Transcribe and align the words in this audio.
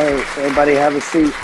Right. 0.00 0.38
Everybody 0.38 0.72
have 0.76 0.94
a 0.94 1.00
seat. 1.02 1.34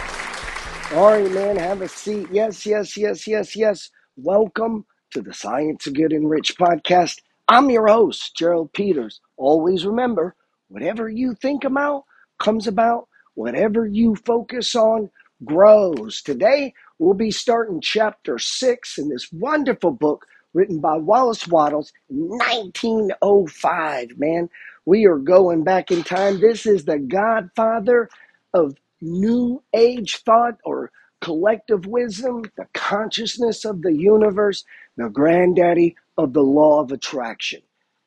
All 0.95 1.11
right, 1.11 1.31
man, 1.31 1.59
have 1.59 1.83
a 1.83 1.89
seat. 1.89 2.27
Yes, 2.33 2.65
yes, 2.65 2.97
yes, 2.97 3.27
yes, 3.27 3.55
yes. 3.55 3.91
Welcome 4.17 4.87
to 5.11 5.21
the 5.21 5.35
Science 5.35 5.87
of 5.87 5.93
Getting 5.93 6.27
Rich 6.27 6.57
podcast. 6.57 7.21
I'm 7.49 7.69
your 7.69 7.87
host, 7.87 8.35
Gerald 8.35 8.73
Peters. 8.73 9.21
Always 9.37 9.85
remember, 9.85 10.35
whatever 10.69 11.07
you 11.07 11.35
think 11.35 11.65
about 11.65 12.05
comes 12.39 12.67
about. 12.67 13.09
Whatever 13.35 13.87
you 13.87 14.17
focus 14.17 14.75
on 14.75 15.11
grows. 15.45 16.23
Today, 16.23 16.73
we'll 16.99 17.13
be 17.13 17.31
starting 17.31 17.83
chapter 17.83 18.39
six 18.39 18.97
in 18.97 19.11
this 19.11 19.31
wonderful 19.33 19.91
book 19.91 20.25
written 20.55 20.81
by 20.81 20.97
Wallace 20.97 21.47
Wattles, 21.47 21.93
1905, 22.09 24.13
man. 24.17 24.49
We 24.87 25.05
are 25.05 25.19
going 25.19 25.63
back 25.63 25.91
in 25.91 26.05
time. 26.05 26.41
This 26.41 26.65
is 26.65 26.87
the 26.87 26.99
godfather 26.99 28.09
of 28.57 28.77
new 29.03 29.63
age 29.75 30.19
thought 30.25 30.59
or 30.65 30.91
collective 31.21 31.87
wisdom, 31.87 32.43
the 32.57 32.67
consciousness 32.75 33.65
of 33.65 33.83
the 33.83 33.93
universe, 33.93 34.65
the 34.97 35.09
granddaddy 35.11 35.97
of 36.19 36.33
the 36.33 36.43
law 36.43 36.81
of 36.81 36.93
attraction. 36.93 37.61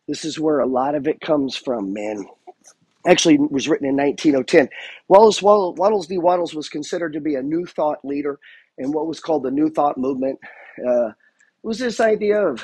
This 0.08 0.26
is 0.26 0.40
where 0.40 0.60
a 0.60 0.68
lot 0.68 0.96
of 0.96 1.08
it 1.08 1.22
comes 1.22 1.56
from, 1.56 1.94
man. 1.94 2.26
Actually, 3.08 3.36
it 3.36 3.52
was 3.52 3.70
written 3.70 3.88
in 3.88 3.96
1910. 3.96 4.70
Wallace 5.08 5.42
Wattles 5.42 6.08
D. 6.08 6.18
Wattles 6.18 6.56
was 6.56 6.70
considered 6.70 7.14
to 7.14 7.22
be 7.22 7.36
a 7.36 7.44
new 7.44 7.66
thought 7.66 8.00
leader 8.04 8.40
in 8.78 8.92
what 8.92 9.08
was 9.08 9.20
called 9.20 9.44
the 9.44 9.52
New 9.52 9.70
Thought 9.70 9.98
movement. 9.98 10.40
Uh, 10.80 11.10
it 11.10 11.16
was 11.64 11.80
this 11.80 12.00
idea 12.00 12.42
of, 12.42 12.64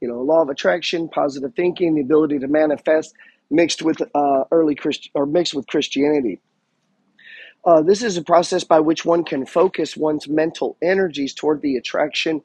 you 0.00 0.08
know, 0.08 0.20
law 0.20 0.42
of 0.42 0.48
attraction, 0.48 1.08
positive 1.08 1.54
thinking, 1.54 1.94
the 1.94 2.02
ability 2.02 2.38
to 2.40 2.48
manifest, 2.48 3.14
mixed 3.50 3.82
with 3.82 4.02
uh, 4.14 4.44
early 4.50 4.74
Christ 4.74 5.10
or 5.14 5.26
mixed 5.26 5.54
with 5.54 5.66
Christianity. 5.68 6.40
Uh, 7.64 7.82
this 7.82 8.02
is 8.02 8.18
a 8.18 8.22
process 8.22 8.64
by 8.64 8.80
which 8.80 9.04
one 9.04 9.24
can 9.24 9.46
focus 9.46 9.96
one's 9.96 10.28
mental 10.28 10.76
energies 10.82 11.34
toward 11.34 11.62
the 11.62 11.76
attraction 11.76 12.42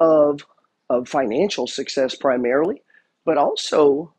of 0.00 0.46
of 0.90 1.08
financial 1.08 1.66
success 1.66 2.14
primarily, 2.14 2.82
but 3.26 3.38
also 3.38 4.14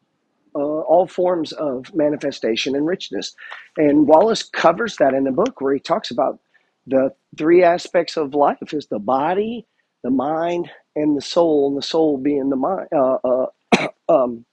uh, 0.55 0.59
all 0.59 1.07
forms 1.07 1.53
of 1.53 1.93
manifestation 1.95 2.75
and 2.75 2.87
richness. 2.87 3.35
And 3.77 4.07
Wallace 4.07 4.43
covers 4.43 4.97
that 4.97 5.13
in 5.13 5.25
the 5.25 5.31
book 5.31 5.61
where 5.61 5.73
he 5.73 5.79
talks 5.79 6.11
about 6.11 6.39
the 6.87 7.13
three 7.37 7.63
aspects 7.63 8.17
of 8.17 8.35
life: 8.35 8.73
is 8.73 8.87
the 8.87 8.99
body, 8.99 9.67
the 10.03 10.11
mind, 10.11 10.71
and 10.95 11.17
the 11.17 11.21
soul. 11.21 11.69
And 11.69 11.77
the 11.77 11.83
soul 11.83 12.17
being 12.17 12.49
the 12.49 12.57
mind, 12.57 12.87
uh, 12.95 13.17
uh, 13.25 13.47
um, 14.09 14.45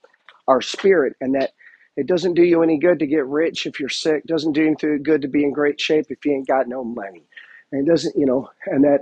our 0.47 0.61
spirit, 0.61 1.15
and 1.21 1.35
that 1.35 1.53
it 1.97 2.07
doesn't 2.07 2.33
do 2.33 2.43
you 2.43 2.63
any 2.63 2.77
good 2.77 2.99
to 2.99 3.07
get 3.07 3.25
rich 3.25 3.65
if 3.65 3.79
you're 3.79 3.89
sick. 3.89 4.23
It 4.25 4.27
doesn't 4.27 4.53
do 4.53 4.63
you 4.63 4.99
good 4.99 5.21
to 5.21 5.27
be 5.27 5.43
in 5.43 5.53
great 5.53 5.79
shape 5.79 6.07
if 6.09 6.25
you 6.25 6.33
ain't 6.33 6.47
got 6.47 6.67
no 6.67 6.83
money. 6.83 7.23
And 7.71 7.87
it 7.87 7.91
doesn't, 7.91 8.15
you 8.17 8.25
know, 8.25 8.49
and 8.65 8.83
that 8.83 9.01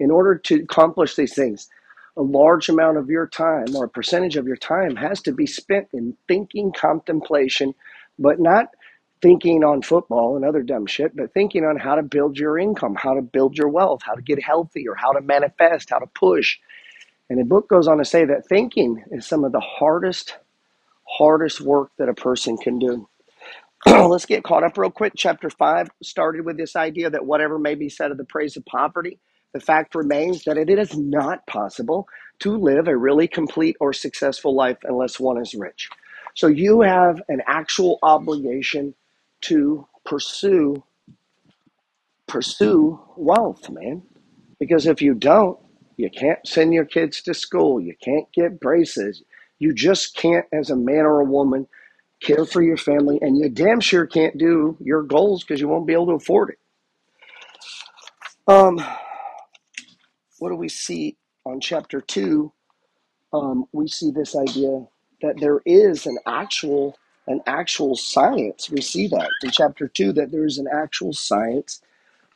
in 0.00 0.10
order 0.10 0.36
to 0.36 0.56
accomplish 0.62 1.14
these 1.14 1.34
things, 1.34 1.68
a 2.16 2.22
large 2.22 2.68
amount 2.68 2.98
of 2.98 3.08
your 3.08 3.26
time 3.26 3.74
or 3.76 3.84
a 3.84 3.88
percentage 3.88 4.36
of 4.36 4.46
your 4.46 4.56
time 4.56 4.96
has 4.96 5.20
to 5.22 5.32
be 5.32 5.46
spent 5.46 5.88
in 5.92 6.16
thinking, 6.28 6.72
contemplation, 6.72 7.74
but 8.18 8.40
not 8.40 8.68
thinking 9.22 9.64
on 9.64 9.82
football 9.82 10.36
and 10.36 10.44
other 10.44 10.62
dumb 10.62 10.86
shit, 10.86 11.16
but 11.16 11.32
thinking 11.32 11.64
on 11.64 11.76
how 11.78 11.94
to 11.94 12.02
build 12.02 12.38
your 12.38 12.58
income, 12.58 12.94
how 12.96 13.14
to 13.14 13.22
build 13.22 13.56
your 13.56 13.68
wealth, 13.68 14.02
how 14.04 14.14
to 14.14 14.22
get 14.22 14.42
healthy, 14.42 14.88
or 14.88 14.94
how 14.96 15.12
to 15.12 15.20
manifest, 15.20 15.90
how 15.90 15.98
to 15.98 16.06
push. 16.08 16.58
And 17.30 17.38
the 17.38 17.44
book 17.44 17.68
goes 17.68 17.88
on 17.88 17.98
to 17.98 18.04
say 18.04 18.24
that 18.26 18.46
thinking 18.48 19.02
is 19.12 19.26
some 19.26 19.44
of 19.44 19.52
the 19.52 19.60
hardest 19.60 20.36
hardest 21.18 21.60
work 21.62 21.90
that 21.98 22.08
a 22.10 22.14
person 22.14 22.58
can 22.58 22.78
do. 22.80 23.08
Let's 23.86 24.26
get 24.26 24.44
caught 24.44 24.64
up 24.64 24.78
real 24.78 24.90
quick. 24.90 25.14
Chapter 25.16 25.50
5 25.50 25.90
started 26.02 26.46
with 26.46 26.56
this 26.58 26.76
idea 26.76 27.10
that 27.10 27.26
whatever 27.26 27.58
may 27.58 27.74
be 27.76 27.88
said 27.90 28.10
of 28.12 28.18
the 28.18 28.24
praise 28.24 28.56
of 28.56 28.64
poverty, 28.66 29.18
the 29.54 29.60
fact 29.60 29.94
remains 29.94 30.44
that 30.44 30.58
it 30.58 30.70
is 30.70 30.96
not 30.96 31.46
possible 31.46 32.08
to 32.40 32.56
live 32.56 32.88
a 32.88 32.96
really 32.96 33.28
complete 33.28 33.76
or 33.80 33.92
successful 33.92 34.54
life 34.54 34.78
unless 34.84 35.20
one 35.20 35.38
is 35.40 35.54
rich. 35.54 35.90
So 36.34 36.48
you 36.48 36.82
have 36.82 37.22
an 37.28 37.42
actual 37.48 37.98
obligation 38.02 38.94
to 39.42 39.86
pursue 40.04 40.82
pursue 42.28 43.00
wealth, 43.16 43.70
man. 43.70 44.02
Because 44.60 44.86
if 44.86 45.02
you 45.02 45.14
don't, 45.14 45.58
you 45.98 46.10
can't 46.10 46.46
send 46.46 46.74
your 46.74 46.86
kids 46.86 47.22
to 47.24 47.34
school, 47.34 47.80
you 47.80 47.94
can't 48.02 48.32
get 48.34 48.60
braces, 48.60 49.22
you 49.62 49.72
just 49.72 50.16
can't, 50.16 50.44
as 50.52 50.70
a 50.70 50.76
man 50.76 51.06
or 51.06 51.20
a 51.20 51.24
woman, 51.24 51.68
care 52.20 52.44
for 52.44 52.62
your 52.62 52.76
family, 52.76 53.18
and 53.22 53.38
you 53.38 53.48
damn 53.48 53.78
sure 53.78 54.06
can't 54.06 54.36
do 54.36 54.76
your 54.80 55.02
goals 55.04 55.44
because 55.44 55.60
you 55.60 55.68
won't 55.68 55.86
be 55.86 55.92
able 55.92 56.06
to 56.06 56.12
afford 56.12 56.50
it. 56.50 56.58
Um, 58.48 58.84
what 60.40 60.48
do 60.48 60.56
we 60.56 60.68
see 60.68 61.16
on 61.44 61.60
chapter 61.60 62.00
two? 62.00 62.52
Um, 63.32 63.66
we 63.72 63.86
see 63.86 64.10
this 64.10 64.34
idea 64.34 64.84
that 65.22 65.38
there 65.38 65.60
is 65.64 66.06
an 66.06 66.18
actual 66.26 66.98
an 67.28 67.40
actual 67.46 67.94
science. 67.94 68.68
We 68.68 68.80
see 68.80 69.06
that 69.06 69.28
in 69.44 69.52
chapter 69.52 69.86
two 69.86 70.12
that 70.14 70.32
there 70.32 70.44
is 70.44 70.58
an 70.58 70.66
actual 70.72 71.12
science 71.12 71.80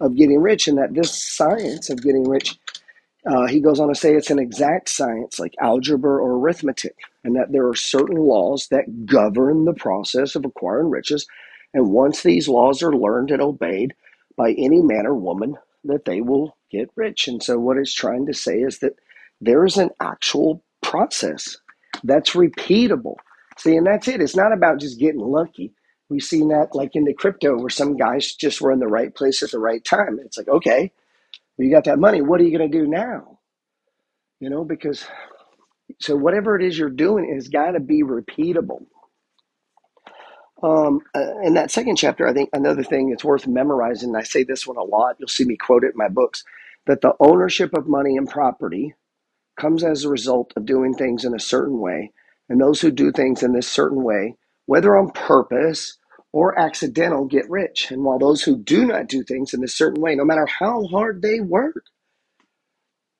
of 0.00 0.14
getting 0.14 0.40
rich, 0.40 0.68
and 0.68 0.78
that 0.78 0.94
this 0.94 1.12
science 1.12 1.90
of 1.90 2.02
getting 2.02 2.28
rich 2.28 2.56
uh, 3.26 3.46
he 3.46 3.60
goes 3.60 3.80
on 3.80 3.88
to 3.88 3.94
say 3.94 4.14
it's 4.14 4.30
an 4.30 4.38
exact 4.38 4.88
science 4.88 5.38
like 5.38 5.54
algebra 5.60 6.22
or 6.22 6.38
arithmetic, 6.38 6.96
and 7.24 7.36
that 7.36 7.52
there 7.52 7.68
are 7.68 7.74
certain 7.74 8.16
laws 8.18 8.68
that 8.70 9.06
govern 9.06 9.64
the 9.64 9.74
process 9.74 10.36
of 10.36 10.44
acquiring 10.44 10.90
riches. 10.90 11.26
And 11.74 11.90
once 11.90 12.22
these 12.22 12.48
laws 12.48 12.82
are 12.82 12.94
learned 12.94 13.30
and 13.30 13.42
obeyed 13.42 13.94
by 14.36 14.52
any 14.52 14.82
man 14.82 15.06
or 15.06 15.14
woman, 15.14 15.56
that 15.84 16.04
they 16.04 16.20
will 16.20 16.56
get 16.70 16.90
rich. 16.96 17.28
And 17.28 17.42
so, 17.42 17.58
what 17.58 17.78
it's 17.78 17.94
trying 17.94 18.26
to 18.26 18.34
say 18.34 18.58
is 18.60 18.80
that 18.80 18.96
there 19.40 19.64
is 19.66 19.76
an 19.76 19.90
actual 20.00 20.62
process 20.82 21.58
that's 22.04 22.32
repeatable. 22.32 23.16
See, 23.58 23.76
and 23.76 23.86
that's 23.86 24.08
it. 24.08 24.22
It's 24.22 24.36
not 24.36 24.52
about 24.52 24.80
just 24.80 25.00
getting 25.00 25.20
lucky. 25.20 25.72
We've 26.08 26.22
seen 26.22 26.48
that 26.48 26.74
like 26.74 26.96
in 26.96 27.04
the 27.04 27.14
crypto 27.14 27.58
where 27.58 27.70
some 27.70 27.96
guys 27.96 28.34
just 28.34 28.60
were 28.60 28.72
in 28.72 28.80
the 28.80 28.88
right 28.88 29.14
place 29.14 29.42
at 29.42 29.50
the 29.52 29.58
right 29.58 29.84
time. 29.84 30.18
It's 30.24 30.38
like, 30.38 30.48
okay, 30.48 30.92
you 31.58 31.70
got 31.70 31.84
that 31.84 31.98
money. 31.98 32.22
What 32.22 32.40
are 32.40 32.44
you 32.44 32.56
going 32.56 32.70
to 32.70 32.78
do 32.78 32.86
now? 32.86 33.38
You 34.40 34.50
know, 34.50 34.64
because 34.64 35.06
so 36.00 36.16
whatever 36.16 36.56
it 36.58 36.64
is 36.64 36.78
you're 36.78 36.90
doing 36.90 37.32
has 37.34 37.48
got 37.48 37.72
to 37.72 37.80
be 37.80 38.02
repeatable. 38.02 38.86
Um, 40.62 41.00
uh, 41.14 41.40
in 41.42 41.54
that 41.54 41.70
second 41.70 41.96
chapter, 41.96 42.26
I 42.26 42.32
think 42.32 42.50
another 42.52 42.82
thing 42.82 43.10
that's 43.10 43.24
worth 43.24 43.46
memorizing, 43.46 44.10
and 44.10 44.18
I 44.18 44.22
say 44.22 44.44
this 44.44 44.66
one 44.66 44.78
a 44.78 44.82
lot, 44.82 45.16
you'll 45.18 45.28
see 45.28 45.44
me 45.44 45.56
quote 45.56 45.84
it 45.84 45.92
in 45.92 45.98
my 45.98 46.08
books, 46.08 46.44
that 46.86 47.02
the 47.02 47.14
ownership 47.20 47.74
of 47.74 47.88
money 47.88 48.16
and 48.16 48.28
property 48.28 48.94
comes 49.58 49.84
as 49.84 50.04
a 50.04 50.08
result 50.10 50.52
of 50.56 50.66
doing 50.66 50.94
things 50.94 51.24
in 51.24 51.34
a 51.34 51.40
certain 51.40 51.80
way. 51.80 52.12
And 52.48 52.60
those 52.60 52.80
who 52.80 52.90
do 52.90 53.12
things 53.12 53.42
in 53.42 53.52
this 53.52 53.68
certain 53.68 54.02
way, 54.04 54.36
whether 54.66 54.96
on 54.96 55.10
purpose 55.10 55.98
or 56.36 56.58
accidental 56.58 57.24
get 57.24 57.48
rich. 57.48 57.90
And 57.90 58.04
while 58.04 58.18
those 58.18 58.42
who 58.42 58.58
do 58.58 58.84
not 58.84 59.08
do 59.08 59.22
things 59.24 59.54
in 59.54 59.64
a 59.64 59.68
certain 59.68 60.02
way, 60.02 60.14
no 60.14 60.24
matter 60.26 60.44
how 60.44 60.84
hard 60.84 61.22
they 61.22 61.40
work 61.40 61.82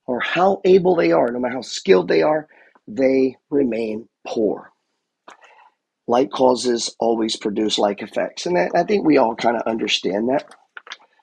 or 0.07 0.21
how 0.21 0.61
able 0.67 0.95
they 0.97 1.13
are, 1.13 1.31
no 1.33 1.39
matter 1.39 1.55
how 1.55 1.63
skilled 1.63 2.09
they 2.09 2.21
are, 2.21 2.47
they 2.87 3.37
remain 3.49 4.07
poor. 4.27 4.71
Like 6.07 6.31
causes 6.31 6.95
always 7.01 7.37
produce 7.37 7.79
like 7.79 8.03
effects. 8.03 8.45
And 8.45 8.59
I 8.59 8.85
think 8.85 9.07
we 9.07 9.17
all 9.17 9.35
kind 9.35 9.57
of 9.57 9.63
understand 9.63 10.29
that. 10.29 10.55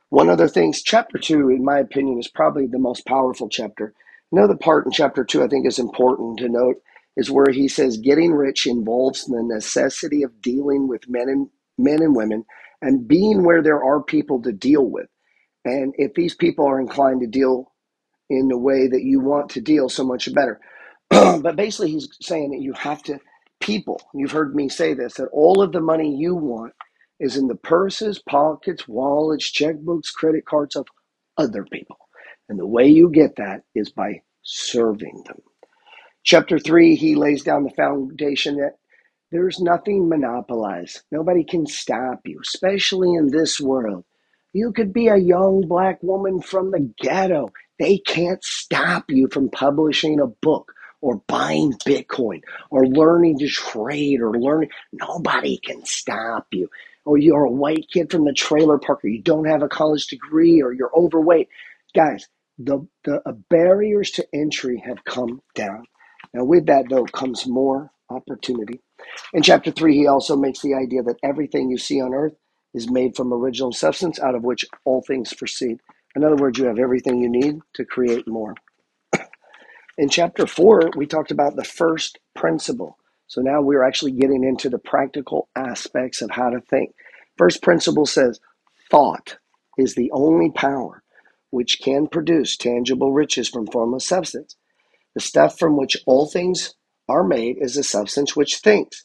One 0.10 0.32
other 0.32 0.48
thing, 0.48 0.74
chapter 0.74 1.20
two, 1.20 1.52
in 1.52 1.64
my 1.64 1.78
opinion, 1.78 2.18
is 2.18 2.28
probably 2.28 2.66
the 2.66 2.80
most 2.80 3.06
powerful 3.06 3.50
chapter. 3.50 3.94
Another 4.32 4.58
part 4.58 4.88
in 4.88 4.92
chapter 4.92 5.24
two 5.24 5.44
I 5.44 5.48
think 5.48 5.68
is 5.68 5.78
important 5.78 6.40
to 6.40 6.50
note 6.50 6.82
is 7.16 7.30
where 7.30 7.52
he 7.54 7.68
says 7.68 7.98
getting 7.98 8.34
rich 8.34 8.66
involves 8.66 9.26
the 9.26 9.44
necessity 9.44 10.24
of 10.24 10.42
dealing 10.42 10.88
with 10.88 11.08
men 11.08 11.30
and 11.30 11.50
men 11.78 12.02
and 12.02 12.16
women, 12.16 12.46
and 12.82 13.08
being 13.08 13.44
where 13.44 13.64
there 13.64 13.84
are 13.84 14.04
people 14.04 14.42
to 14.44 14.54
deal 14.54 14.86
with. 14.86 15.08
And 15.66 15.94
if 15.98 16.14
these 16.16 16.36
people 16.36 16.68
are 16.68 16.82
inclined 16.82 17.22
to 17.22 17.28
deal 17.28 17.72
in 18.30 18.50
the 18.50 18.60
way 18.60 18.88
that 18.90 19.04
you 19.04 19.22
want 19.22 19.52
to 19.52 19.62
deal, 19.62 19.90
so 19.90 20.06
much 20.06 20.34
better. 20.36 20.62
but 21.12 21.58
basically, 21.58 21.92
he's 21.92 22.10
saying 22.22 22.52
that 22.52 22.62
you 22.62 22.74
have 22.74 23.04
to, 23.06 23.20
people, 23.62 24.02
you've 24.16 24.32
heard 24.34 24.56
me 24.56 24.70
say 24.70 24.96
this, 24.96 25.16
that 25.16 25.30
all 25.34 25.62
of 25.64 25.74
the 25.74 25.82
money 25.82 26.16
you 26.16 26.36
want 26.36 26.74
is 27.20 27.38
in 27.38 27.48
the 27.50 27.56
purses, 27.56 28.22
pockets, 28.30 28.88
wallets, 28.88 29.52
checkbooks, 29.52 30.14
credit 30.16 30.46
cards 30.46 30.78
of 30.78 30.88
other 31.38 31.66
people. 31.72 31.98
And 32.50 32.60
the 32.60 32.68
way 32.68 32.88
you 32.88 33.12
get 33.12 33.38
that 33.38 33.64
is 33.76 33.92
by 33.92 34.22
serving 34.44 35.24
them. 35.28 35.42
Chapter 36.24 36.60
three, 36.60 36.96
he 36.96 37.16
lays 37.16 37.44
down 37.44 37.64
the 37.66 37.72
foundation 37.72 38.58
that 38.58 38.74
there's 39.34 39.62
nothing 39.62 40.10
monopolized. 40.10 41.04
Nobody 41.12 41.46
can 41.46 41.68
stop 41.68 42.22
you, 42.26 42.42
especially 42.44 43.16
in 43.16 43.30
this 43.32 43.62
world. 43.62 44.06
You 44.54 44.74
could 44.74 44.94
be 44.94 45.10
a 45.10 45.18
young 45.18 45.68
black 45.68 46.04
woman 46.04 46.42
from 46.42 46.72
the 46.72 46.94
ghetto. 47.02 47.54
They 47.80 48.00
can't 48.00 48.44
stop 48.46 49.06
you 49.12 49.30
from 49.34 49.52
publishing 49.52 50.22
a 50.22 50.28
book 50.28 50.74
or 51.02 51.24
buying 51.28 51.74
Bitcoin 51.88 52.44
or 52.72 52.88
learning 52.88 53.40
to 53.40 53.50
trade 53.50 54.22
or 54.22 54.34
learning. 54.34 54.72
Nobody 54.94 55.60
can 55.60 55.86
stop 55.86 56.48
you. 56.54 56.70
or 57.06 57.20
you're 57.20 57.46
a 57.46 57.52
white 57.52 57.88
kid 57.94 58.12
from 58.12 58.26
the 58.26 58.34
trailer 58.34 58.80
park, 58.80 59.06
or 59.06 59.10
you 59.10 59.24
don't 59.24 59.48
have 59.48 59.64
a 59.64 59.70
college 59.70 60.08
degree, 60.08 60.64
or 60.64 60.74
you're 60.74 60.96
overweight. 60.96 61.50
Guys, 61.96 62.28
the, 62.60 62.88
the 63.06 63.22
barriers 63.52 64.12
to 64.14 64.28
entry 64.34 64.84
have 64.86 65.04
come 65.06 65.42
down. 65.56 65.86
Now, 66.34 66.46
with 66.46 66.68
that, 66.68 66.88
though, 66.90 67.06
comes 67.06 67.48
more 67.48 67.92
opportunity. 68.14 68.80
In 69.34 69.42
chapter 69.42 69.72
3, 69.72 69.96
he 69.96 70.08
also 70.08 70.36
makes 70.38 70.62
the 70.62 70.76
idea 70.76 71.04
that 71.04 71.20
everything 71.24 71.70
you 71.70 71.78
see 71.78 72.02
on 72.02 72.14
earth 72.14 72.36
is 72.74 72.90
made 72.90 73.16
from 73.16 73.34
original 73.34 73.72
substance 73.72 74.20
out 74.20 74.36
of 74.36 74.44
which 74.44 74.66
all 74.86 75.04
things 75.06 75.34
proceed. 75.34 75.80
In 76.16 76.24
other 76.24 76.36
words, 76.36 76.58
you 76.58 76.66
have 76.66 76.80
everything 76.80 77.20
you 77.20 77.30
need 77.30 77.60
to 77.76 77.86
create 77.86 78.28
more. 78.28 78.56
In 79.98 80.10
chapter 80.10 80.48
4, 80.48 80.92
we 80.96 81.06
talked 81.06 81.32
about 81.32 81.56
the 81.56 81.64
first 81.64 82.20
principle. 82.36 82.98
So 83.28 83.42
now 83.42 83.62
we're 83.62 83.84
actually 83.84 84.12
getting 84.12 84.44
into 84.44 84.70
the 84.70 84.80
practical 84.80 85.50
aspects 85.56 86.22
of 86.22 86.32
how 86.32 86.50
to 86.50 86.62
think. 86.62 86.92
First 87.38 87.62
principle 87.64 88.06
says 88.06 88.40
thought 88.92 89.38
is 89.78 89.96
the 89.96 90.12
only 90.12 90.52
power 90.52 91.04
which 91.50 91.80
can 91.82 92.08
produce 92.08 92.58
tangible 92.58 93.12
riches 93.14 93.50
from 93.50 93.68
formless 93.68 94.06
substance. 94.06 94.56
The 95.16 95.22
stuff 95.22 95.60
from 95.60 95.78
which 95.78 95.98
all 96.06 96.28
things 96.28 96.76
are 97.10 97.24
made 97.24 97.58
is 97.60 97.78
a 97.78 97.84
substance 97.84 98.36
which 98.36 98.58
thinks, 98.58 99.04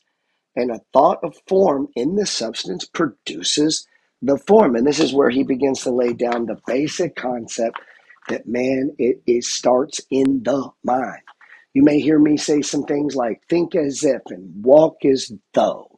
and 0.56 0.70
a 0.70 0.80
thought 0.92 1.18
of 1.22 1.36
form 1.48 1.88
in 1.96 2.16
this 2.16 2.30
substance 2.30 2.84
produces 2.86 3.86
the 4.22 4.38
form. 4.38 4.76
And 4.76 4.86
this 4.86 5.00
is 5.00 5.14
where 5.14 5.30
he 5.30 5.44
begins 5.44 5.82
to 5.82 5.90
lay 5.92 6.12
down 6.12 6.46
the 6.46 6.58
basic 6.66 7.16
concept 7.16 7.78
that 8.28 8.46
man, 8.48 8.94
it, 8.98 9.22
it 9.26 9.44
starts 9.44 10.00
in 10.10 10.42
the 10.44 10.70
mind. 10.84 11.22
You 11.74 11.82
may 11.84 12.00
hear 12.00 12.18
me 12.18 12.36
say 12.36 12.62
some 12.62 12.84
things 12.84 13.16
like 13.16 13.42
think 13.48 13.74
as 13.76 14.04
if 14.04 14.22
and 14.28 14.64
walk 14.64 15.04
as 15.04 15.32
though. 15.54 15.90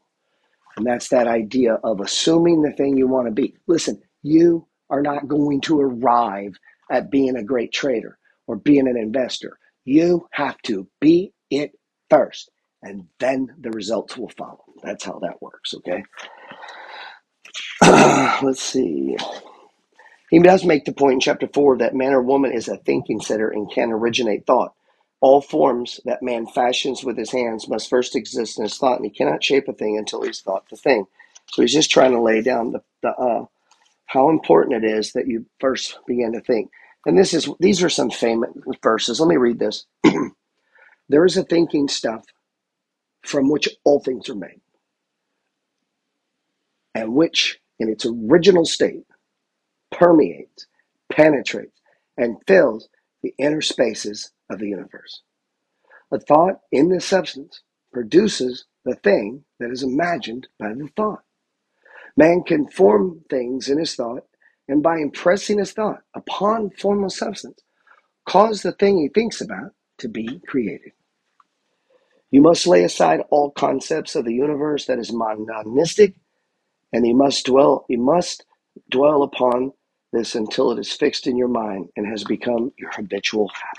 And 0.77 0.87
that's 0.87 1.09
that 1.11 1.29
idea 1.29 1.75
of 1.85 2.01
assuming 2.01 2.63
the 2.63 2.73
thing 2.73 2.97
you 2.99 3.09
want 3.09 3.29
to 3.29 3.33
be. 3.33 3.55
Listen, 3.67 4.01
you 4.23 4.67
are 4.91 5.03
not 5.03 5.29
going 5.29 5.61
to 5.63 5.81
arrive 5.81 6.55
at 6.91 7.11
being 7.11 7.37
a 7.37 7.45
great 7.45 7.73
trader 7.73 8.19
or 8.47 8.57
being 8.57 8.89
an 8.89 8.97
investor. 8.97 9.59
You 9.85 10.29
have 10.33 10.59
to 10.63 10.89
be 11.01 11.33
it 11.51 11.73
first, 12.11 12.51
and 12.83 13.07
then 13.21 13.55
the 13.61 13.71
results 13.71 14.17
will 14.17 14.31
follow. 14.37 14.65
That's 14.83 15.05
how 15.05 15.21
that 15.21 15.43
works, 15.43 15.75
okay? 15.75 16.05
Let's 18.43 18.63
see. 18.63 19.17
He 20.31 20.41
does 20.41 20.65
make 20.65 20.85
the 20.85 20.93
point 20.93 21.15
in 21.15 21.21
chapter 21.21 21.49
4 21.53 21.79
that 21.79 21.95
man 21.95 22.13
or 22.13 22.23
woman 22.23 22.53
is 22.53 22.69
a 22.69 22.79
thinking 22.79 23.21
center 23.21 23.49
and 23.49 23.71
can 23.71 23.93
originate 23.93 24.47
thought. 24.47 24.75
All 25.21 25.41
forms 25.43 26.01
that 26.05 26.23
man 26.23 26.47
fashions 26.47 27.05
with 27.05 27.19
his 27.19 27.33
hands 27.33 27.69
must 27.69 27.91
first 27.91 28.17
exist 28.17 28.59
in 28.59 28.65
his 28.65 28.79
thought, 28.79 28.97
and 28.99 29.05
he 29.07 29.11
cannot 29.11 29.45
shape 29.45 29.69
a 29.69 29.73
thing 29.73 29.99
until 29.99 30.23
he's 30.23 30.41
thought 30.41 30.69
the 30.71 30.77
thing. 30.77 31.07
So 31.49 31.63
he's 31.63 31.75
just 31.75 31.91
trying 31.91 32.13
to 32.13 32.23
lay 32.23 32.43
down 32.43 32.73
the, 32.73 32.83
the 33.03 33.11
uh, 33.11 33.45
how 34.07 34.31
important 34.31 34.85
it 34.85 34.89
is 34.89 35.13
that 35.13 35.29
you 35.29 35.47
first 35.61 35.99
begin 36.07 36.33
to 36.35 36.41
think. 36.41 36.71
And 37.07 37.19
this 37.19 37.35
is 37.35 37.49
these 37.61 37.83
are 37.83 37.91
some 37.91 38.11
famous 38.11 38.51
verses. 38.83 39.21
Let 39.21 39.29
me 39.29 39.37
read 39.37 39.59
this. 39.59 39.87
there 41.11 41.27
is 41.27 41.37
a 41.37 41.45
thinking 41.45 41.89
stuff 41.89 42.25
from 43.23 43.51
which 43.51 43.69
all 43.85 44.01
things 44.01 44.29
are 44.31 44.37
made, 44.37 44.61
and 46.95 47.15
which, 47.15 47.61
in 47.81 47.89
its 47.89 48.07
original 48.07 48.65
state, 48.65 49.05
permeates, 49.91 50.67
penetrates, 51.11 51.81
and 52.17 52.39
fills 52.47 52.89
the 53.23 53.35
inner 53.39 53.61
spaces 53.61 54.33
of 54.51 54.61
the 54.61 54.69
universe. 54.69 55.23
A 56.13 56.21
thought 56.21 56.61
in 56.73 56.91
this 56.91 57.07
substance 57.07 57.63
produces 57.93 58.67
the 58.85 58.95
thing 58.97 59.45
that 59.59 59.71
is 59.71 59.83
imagined 59.83 60.49
by 60.59 60.75
the 60.75 60.89
thought. 60.97 61.25
Man 62.17 62.45
can 62.45 62.69
form 62.69 63.25
things 63.31 63.69
in 63.69 63.79
his 63.79 63.97
thought, 63.97 64.27
and 64.69 64.83
by 64.83 64.99
impressing 64.99 65.59
his 65.59 65.73
thought 65.73 66.03
upon 66.15 66.71
formless 66.71 67.19
substance, 67.19 67.63
cause 68.27 68.63
the 68.63 68.73
thing 68.73 68.99
he 68.99 69.09
thinks 69.09 69.41
about 69.41 69.75
to 69.99 70.09
be 70.09 70.41
created. 70.47 70.93
You 72.31 72.43
must 72.43 72.67
lay 72.67 72.85
aside 72.85 73.23
all 73.31 73.53
concepts 73.53 74.17
of 74.17 74.27
the 74.27 74.35
universe 74.35 74.87
that 74.87 74.99
is 75.01 75.13
monistic, 75.13 76.15
and 76.93 77.07
you 77.07 77.15
must 77.17 77.47
dwell, 77.47 77.87
you 77.89 77.99
must 77.99 78.45
dwell 78.91 79.23
upon 79.25 79.73
this 80.13 80.35
until 80.35 80.73
it 80.73 80.81
is 80.81 80.93
fixed 80.93 81.27
in 81.27 81.37
your 81.37 81.49
mind 81.49 81.91
and 81.97 82.07
has 82.07 82.25
become 82.25 82.73
your 82.79 82.91
habitual 82.93 83.49
habit. 83.55 83.79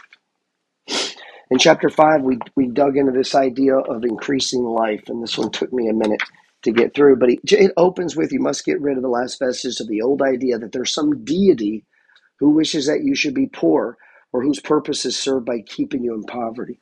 In 1.51 1.59
chapter 1.59 1.89
5, 1.89 2.23
we, 2.23 2.39
we 2.55 2.67
dug 2.67 2.97
into 2.97 3.11
this 3.13 3.35
idea 3.35 3.77
of 3.77 4.03
increasing 4.05 4.63
life, 4.63 5.03
and 5.07 5.23
this 5.23 5.37
one 5.37 5.51
took 5.51 5.73
me 5.73 5.89
a 5.89 5.93
minute 5.93 6.21
to 6.63 6.71
get 6.71 6.93
through, 6.95 7.17
but 7.17 7.29
it, 7.31 7.39
it 7.53 7.73
opens 7.77 8.15
with 8.17 8.33
you 8.33 8.39
must 8.41 8.65
get 8.65 8.81
rid 8.81 8.97
of 8.97 9.03
the 9.03 9.09
last 9.09 9.39
vestiges 9.39 9.79
of 9.81 9.87
the 9.87 10.01
old 10.01 10.21
idea 10.21 10.59
that 10.59 10.73
there's 10.73 10.93
some 10.93 11.23
deity 11.25 11.85
who 12.39 12.51
wishes 12.51 12.87
that 12.87 13.03
you 13.03 13.15
should 13.15 13.35
be 13.35 13.47
poor 13.47 13.97
or 14.33 14.43
whose 14.43 14.59
purpose 14.61 15.05
is 15.05 15.17
served 15.17 15.45
by 15.45 15.61
keeping 15.61 16.03
you 16.03 16.13
in 16.15 16.23
poverty. 16.23 16.79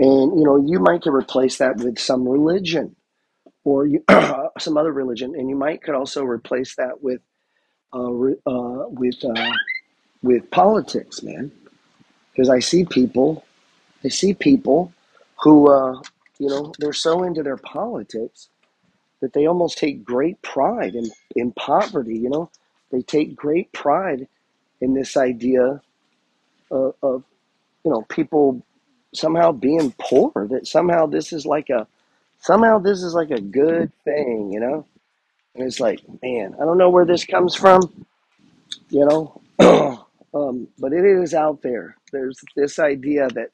And, 0.00 0.40
you 0.40 0.44
know, 0.46 0.58
you 0.58 0.80
might 0.80 1.02
could 1.02 1.14
replace 1.14 1.58
that 1.58 1.78
with 1.78 2.00
some 2.00 2.28
religion 2.28 2.96
or 3.64 3.86
you, 3.86 4.04
some 4.58 4.76
other 4.78 4.92
religion, 4.92 5.34
and 5.36 5.48
you 5.50 5.56
might 5.56 5.82
could 5.82 5.94
also 5.96 6.24
replace 6.24 6.76
that 6.76 7.02
with 7.02 7.20
uh, 7.92 8.10
uh, 8.46 8.88
with 8.88 9.24
uh, 9.24 9.52
with 10.22 10.50
politics, 10.50 11.22
man. 11.22 11.52
Because 12.32 12.50
I 12.50 12.60
see 12.60 12.84
people, 12.84 13.44
I 14.04 14.08
see 14.08 14.34
people 14.34 14.92
who, 15.42 15.70
uh, 15.70 16.00
you 16.38 16.48
know, 16.48 16.72
they're 16.78 16.92
so 16.94 17.24
into 17.24 17.42
their 17.42 17.58
politics 17.58 18.48
that 19.20 19.32
they 19.34 19.46
almost 19.46 19.78
take 19.78 20.04
great 20.04 20.40
pride 20.42 20.94
in 20.94 21.10
in 21.36 21.52
poverty. 21.52 22.18
You 22.18 22.30
know, 22.30 22.50
they 22.92 23.02
take 23.02 23.36
great 23.36 23.72
pride 23.72 24.28
in 24.80 24.94
this 24.94 25.16
idea 25.16 25.82
of, 26.70 26.94
of 27.02 27.24
you 27.84 27.90
know 27.92 28.02
people 28.04 28.64
somehow 29.14 29.52
being 29.52 29.94
poor. 29.98 30.32
That 30.50 30.66
somehow 30.66 31.06
this 31.06 31.32
is 31.32 31.46
like 31.46 31.70
a 31.70 31.86
somehow 32.40 32.78
this 32.78 33.02
is 33.02 33.14
like 33.14 33.30
a 33.30 33.40
good 33.40 33.92
thing. 34.04 34.50
You 34.52 34.60
know. 34.60 34.86
And 35.54 35.66
it's 35.66 35.80
like, 35.80 36.00
man, 36.22 36.54
I 36.60 36.64
don't 36.64 36.78
know 36.78 36.90
where 36.90 37.04
this 37.04 37.24
comes 37.24 37.54
from, 37.56 38.06
you 38.88 39.04
know, 39.04 39.40
um, 40.34 40.68
but 40.78 40.92
it 40.92 41.04
is 41.04 41.34
out 41.34 41.62
there. 41.62 41.96
There's 42.12 42.38
this 42.56 42.78
idea 42.78 43.28
that 43.28 43.50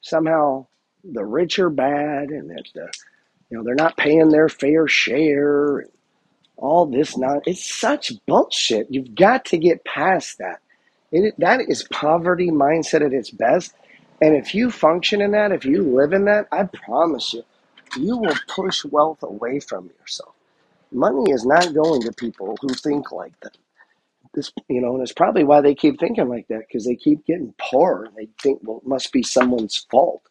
somehow 0.00 0.66
the 1.04 1.24
rich 1.24 1.58
are 1.58 1.70
bad 1.70 2.30
and 2.30 2.50
that 2.50 2.64
the, 2.74 2.92
you 3.48 3.56
know 3.56 3.64
they're 3.64 3.74
not 3.74 3.96
paying 3.96 4.30
their 4.30 4.48
fair 4.48 4.88
share. 4.88 5.80
And 5.80 5.90
all 6.56 6.86
this 6.86 7.16
not 7.16 7.42
it's 7.46 7.72
such 7.72 8.12
bullshit. 8.26 8.88
You've 8.90 9.14
got 9.14 9.46
to 9.46 9.58
get 9.58 9.84
past 9.84 10.38
that. 10.38 10.60
It, 11.12 11.34
that 11.38 11.60
is 11.68 11.84
poverty 11.90 12.50
mindset 12.50 13.04
at 13.04 13.12
its 13.12 13.30
best. 13.30 13.74
And 14.20 14.36
if 14.36 14.54
you 14.54 14.70
function 14.70 15.20
in 15.20 15.32
that, 15.32 15.52
if 15.52 15.64
you 15.64 15.82
live 15.82 16.12
in 16.12 16.26
that, 16.26 16.48
I 16.52 16.64
promise 16.64 17.34
you, 17.34 17.44
you 17.96 18.18
will 18.18 18.36
push 18.48 18.84
wealth 18.84 19.22
away 19.22 19.60
from 19.60 19.90
yourself. 20.00 20.34
Money 20.92 21.30
is 21.30 21.46
not 21.46 21.74
going 21.74 22.02
to 22.02 22.12
people 22.12 22.56
who 22.60 22.68
think 22.74 23.12
like 23.12 23.38
that. 23.40 23.56
This, 24.34 24.52
you 24.68 24.80
know, 24.80 24.94
and 24.94 25.02
it's 25.02 25.12
probably 25.12 25.44
why 25.44 25.60
they 25.60 25.74
keep 25.74 25.98
thinking 25.98 26.28
like 26.28 26.48
that 26.48 26.60
because 26.68 26.84
they 26.86 26.96
keep 26.96 27.26
getting 27.26 27.54
poor. 27.60 28.08
They 28.16 28.28
think, 28.42 28.60
well, 28.62 28.78
it 28.78 28.88
must 28.88 29.12
be 29.12 29.22
someone's 29.22 29.86
fault 29.90 30.22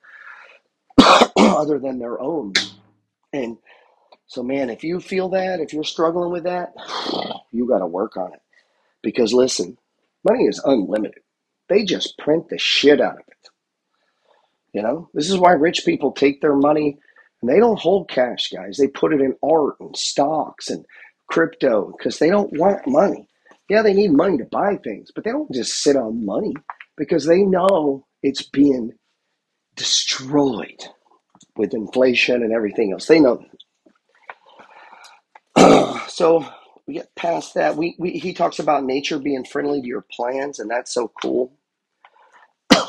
other 1.38 1.80
than 1.80 2.00
their 2.00 2.20
own. 2.22 2.54
And 3.34 3.58
so, 4.28 4.44
man, 4.44 4.70
if 4.70 4.84
you 4.84 5.00
feel 5.02 5.30
that, 5.30 5.60
if 5.60 5.74
you're 5.74 5.84
struggling 5.84 6.32
with 6.32 6.44
that, 6.46 6.74
you 7.52 7.68
got 7.68 7.80
to 7.80 7.88
work 7.88 8.18
on 8.18 8.34
it. 8.34 8.42
Because 9.04 9.34
listen, 9.34 9.78
money 10.30 10.46
is 10.46 10.62
unlimited. 10.66 11.24
They 11.70 11.84
just 11.86 12.18
print 12.18 12.50
the 12.50 12.58
shit 12.60 13.02
out 13.02 13.16
of 13.16 13.26
it. 13.28 13.49
You 14.74 14.82
know, 14.82 15.10
this 15.14 15.30
is 15.30 15.38
why 15.38 15.52
rich 15.54 15.84
people 15.86 16.12
take 16.12 16.42
their 16.42 16.56
money 16.56 16.98
and 17.42 17.50
they 17.50 17.60
don't 17.60 17.80
hold 17.80 18.10
cash, 18.10 18.50
guys. 18.50 18.78
They 18.78 18.88
put 18.88 19.14
it 19.14 19.22
in 19.22 19.36
art 19.44 19.76
and 19.80 19.96
stocks 19.98 20.70
and 20.70 20.86
crypto 21.28 21.94
because 21.98 22.20
they 22.20 22.30
don't 22.30 22.52
want 22.58 22.88
money. 22.88 23.28
Yeah, 23.70 23.82
they 23.82 23.94
need 23.94 24.12
money 24.12 24.38
to 24.38 24.46
buy 24.46 24.78
things, 24.78 25.12
but 25.14 25.24
they 25.24 25.32
don't 25.32 25.52
just 25.54 25.82
sit 25.82 25.96
on 25.96 26.26
money 26.26 26.54
because 26.98 27.26
they 27.26 27.44
know 27.44 28.06
it's 28.24 28.44
being 28.44 28.94
destroyed 29.76 30.84
with 31.56 31.74
inflation 31.74 32.44
and 32.44 32.54
everything 32.54 32.92
else. 32.94 33.08
They 33.08 33.20
know. 33.20 33.46
so 36.08 36.46
we 36.88 36.96
get 36.96 37.16
past 37.16 37.54
that. 37.56 37.78
We, 37.78 37.96
we 38.00 38.12
he 38.12 38.34
talks 38.34 38.60
about 38.60 38.84
nature 38.84 39.20
being 39.20 39.46
friendly 39.46 39.82
to 39.82 39.88
your 39.88 40.06
plans, 40.12 40.60
and 40.60 40.70
that's 40.70 40.94
so 40.94 41.12
cool. 41.22 41.54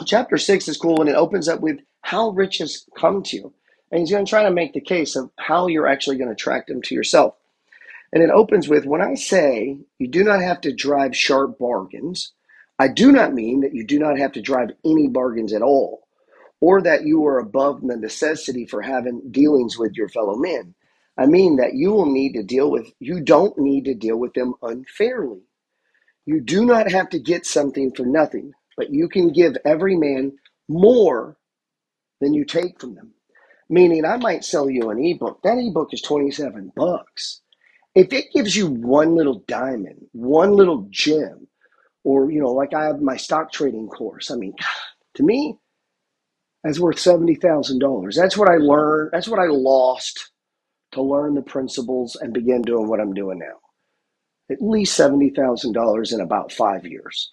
Chapter 0.06 0.38
six 0.38 0.68
is 0.68 0.78
cool, 0.78 1.00
and 1.00 1.10
it 1.10 1.16
opens 1.16 1.48
up 1.48 1.60
with 1.60 1.80
how 2.02 2.30
riches 2.30 2.86
come 2.96 3.22
to 3.24 3.36
you. 3.36 3.54
And 3.90 4.00
he's 4.00 4.10
going 4.10 4.24
to 4.24 4.30
try 4.30 4.42
to 4.44 4.50
make 4.50 4.72
the 4.72 4.80
case 4.80 5.16
of 5.16 5.30
how 5.38 5.66
you're 5.66 5.86
actually 5.88 6.16
going 6.16 6.28
to 6.28 6.34
attract 6.34 6.68
them 6.68 6.82
to 6.82 6.94
yourself. 6.94 7.34
And 8.12 8.22
it 8.22 8.30
opens 8.30 8.68
with 8.68 8.86
When 8.86 9.02
I 9.02 9.14
say 9.14 9.78
you 9.98 10.08
do 10.08 10.24
not 10.24 10.42
have 10.42 10.60
to 10.62 10.74
drive 10.74 11.16
sharp 11.16 11.58
bargains, 11.58 12.32
I 12.78 12.88
do 12.88 13.12
not 13.12 13.34
mean 13.34 13.60
that 13.60 13.74
you 13.74 13.84
do 13.84 13.98
not 13.98 14.18
have 14.18 14.32
to 14.32 14.42
drive 14.42 14.70
any 14.84 15.08
bargains 15.08 15.52
at 15.52 15.62
all, 15.62 16.06
or 16.60 16.82
that 16.82 17.04
you 17.04 17.26
are 17.26 17.38
above 17.38 17.82
the 17.82 17.96
necessity 17.96 18.66
for 18.66 18.82
having 18.82 19.30
dealings 19.30 19.78
with 19.78 19.96
your 19.96 20.08
fellow 20.08 20.36
men. 20.36 20.74
I 21.18 21.26
mean 21.26 21.56
that 21.56 21.74
you 21.74 21.92
will 21.92 22.10
need 22.10 22.34
to 22.34 22.42
deal 22.42 22.70
with, 22.70 22.92
you 23.00 23.20
don't 23.20 23.58
need 23.58 23.84
to 23.86 23.94
deal 23.94 24.16
with 24.16 24.34
them 24.34 24.54
unfairly. 24.62 25.42
You 26.26 26.40
do 26.40 26.64
not 26.64 26.90
have 26.90 27.10
to 27.10 27.18
get 27.18 27.46
something 27.46 27.92
for 27.92 28.06
nothing, 28.06 28.54
but 28.80 28.94
you 28.94 29.10
can 29.10 29.28
give 29.30 29.58
every 29.66 29.94
man 29.96 30.32
more 30.70 31.36
than 32.22 32.34
you 32.34 32.46
take 32.46 32.80
from 32.80 32.94
them. 32.96 33.12
Meaning, 33.68 34.06
I 34.06 34.16
might 34.16 34.44
sell 34.46 34.70
you 34.70 34.90
an 34.90 35.04
ebook. 35.04 35.42
That 35.44 35.58
ebook 35.58 35.92
is 35.92 36.02
27 36.02 36.72
bucks. 36.74 37.42
If 37.94 38.14
it 38.14 38.32
gives 38.34 38.56
you 38.56 38.68
one 38.68 39.16
little 39.16 39.44
diamond, 39.46 40.06
one 40.12 40.52
little 40.54 40.88
gem, 40.90 41.48
or, 42.04 42.32
you 42.32 42.40
know, 42.40 42.52
like 42.52 42.74
I 42.74 42.86
have 42.86 43.02
my 43.02 43.18
stock 43.18 43.52
trading 43.52 43.88
course, 43.88 44.30
I 44.30 44.36
mean, 44.36 44.54
to 45.16 45.24
me, 45.24 45.58
that's 46.64 46.80
worth 46.80 46.96
$70,000. 46.96 48.14
That's 48.16 48.38
what 48.38 48.48
I 48.50 48.56
learned. 48.56 49.10
That's 49.12 49.28
what 49.28 49.40
I 49.40 49.48
lost 49.48 50.30
to 50.92 51.02
learn 51.02 51.34
the 51.34 51.42
principles 51.42 52.16
and 52.16 52.34
begin 52.34 52.62
doing 52.62 52.88
what 52.88 53.00
I'm 53.00 53.14
doing 53.14 53.40
now. 53.40 53.60
At 54.50 54.62
least 54.62 54.98
$70,000 54.98 56.14
in 56.14 56.20
about 56.20 56.52
five 56.52 56.86
years. 56.86 57.32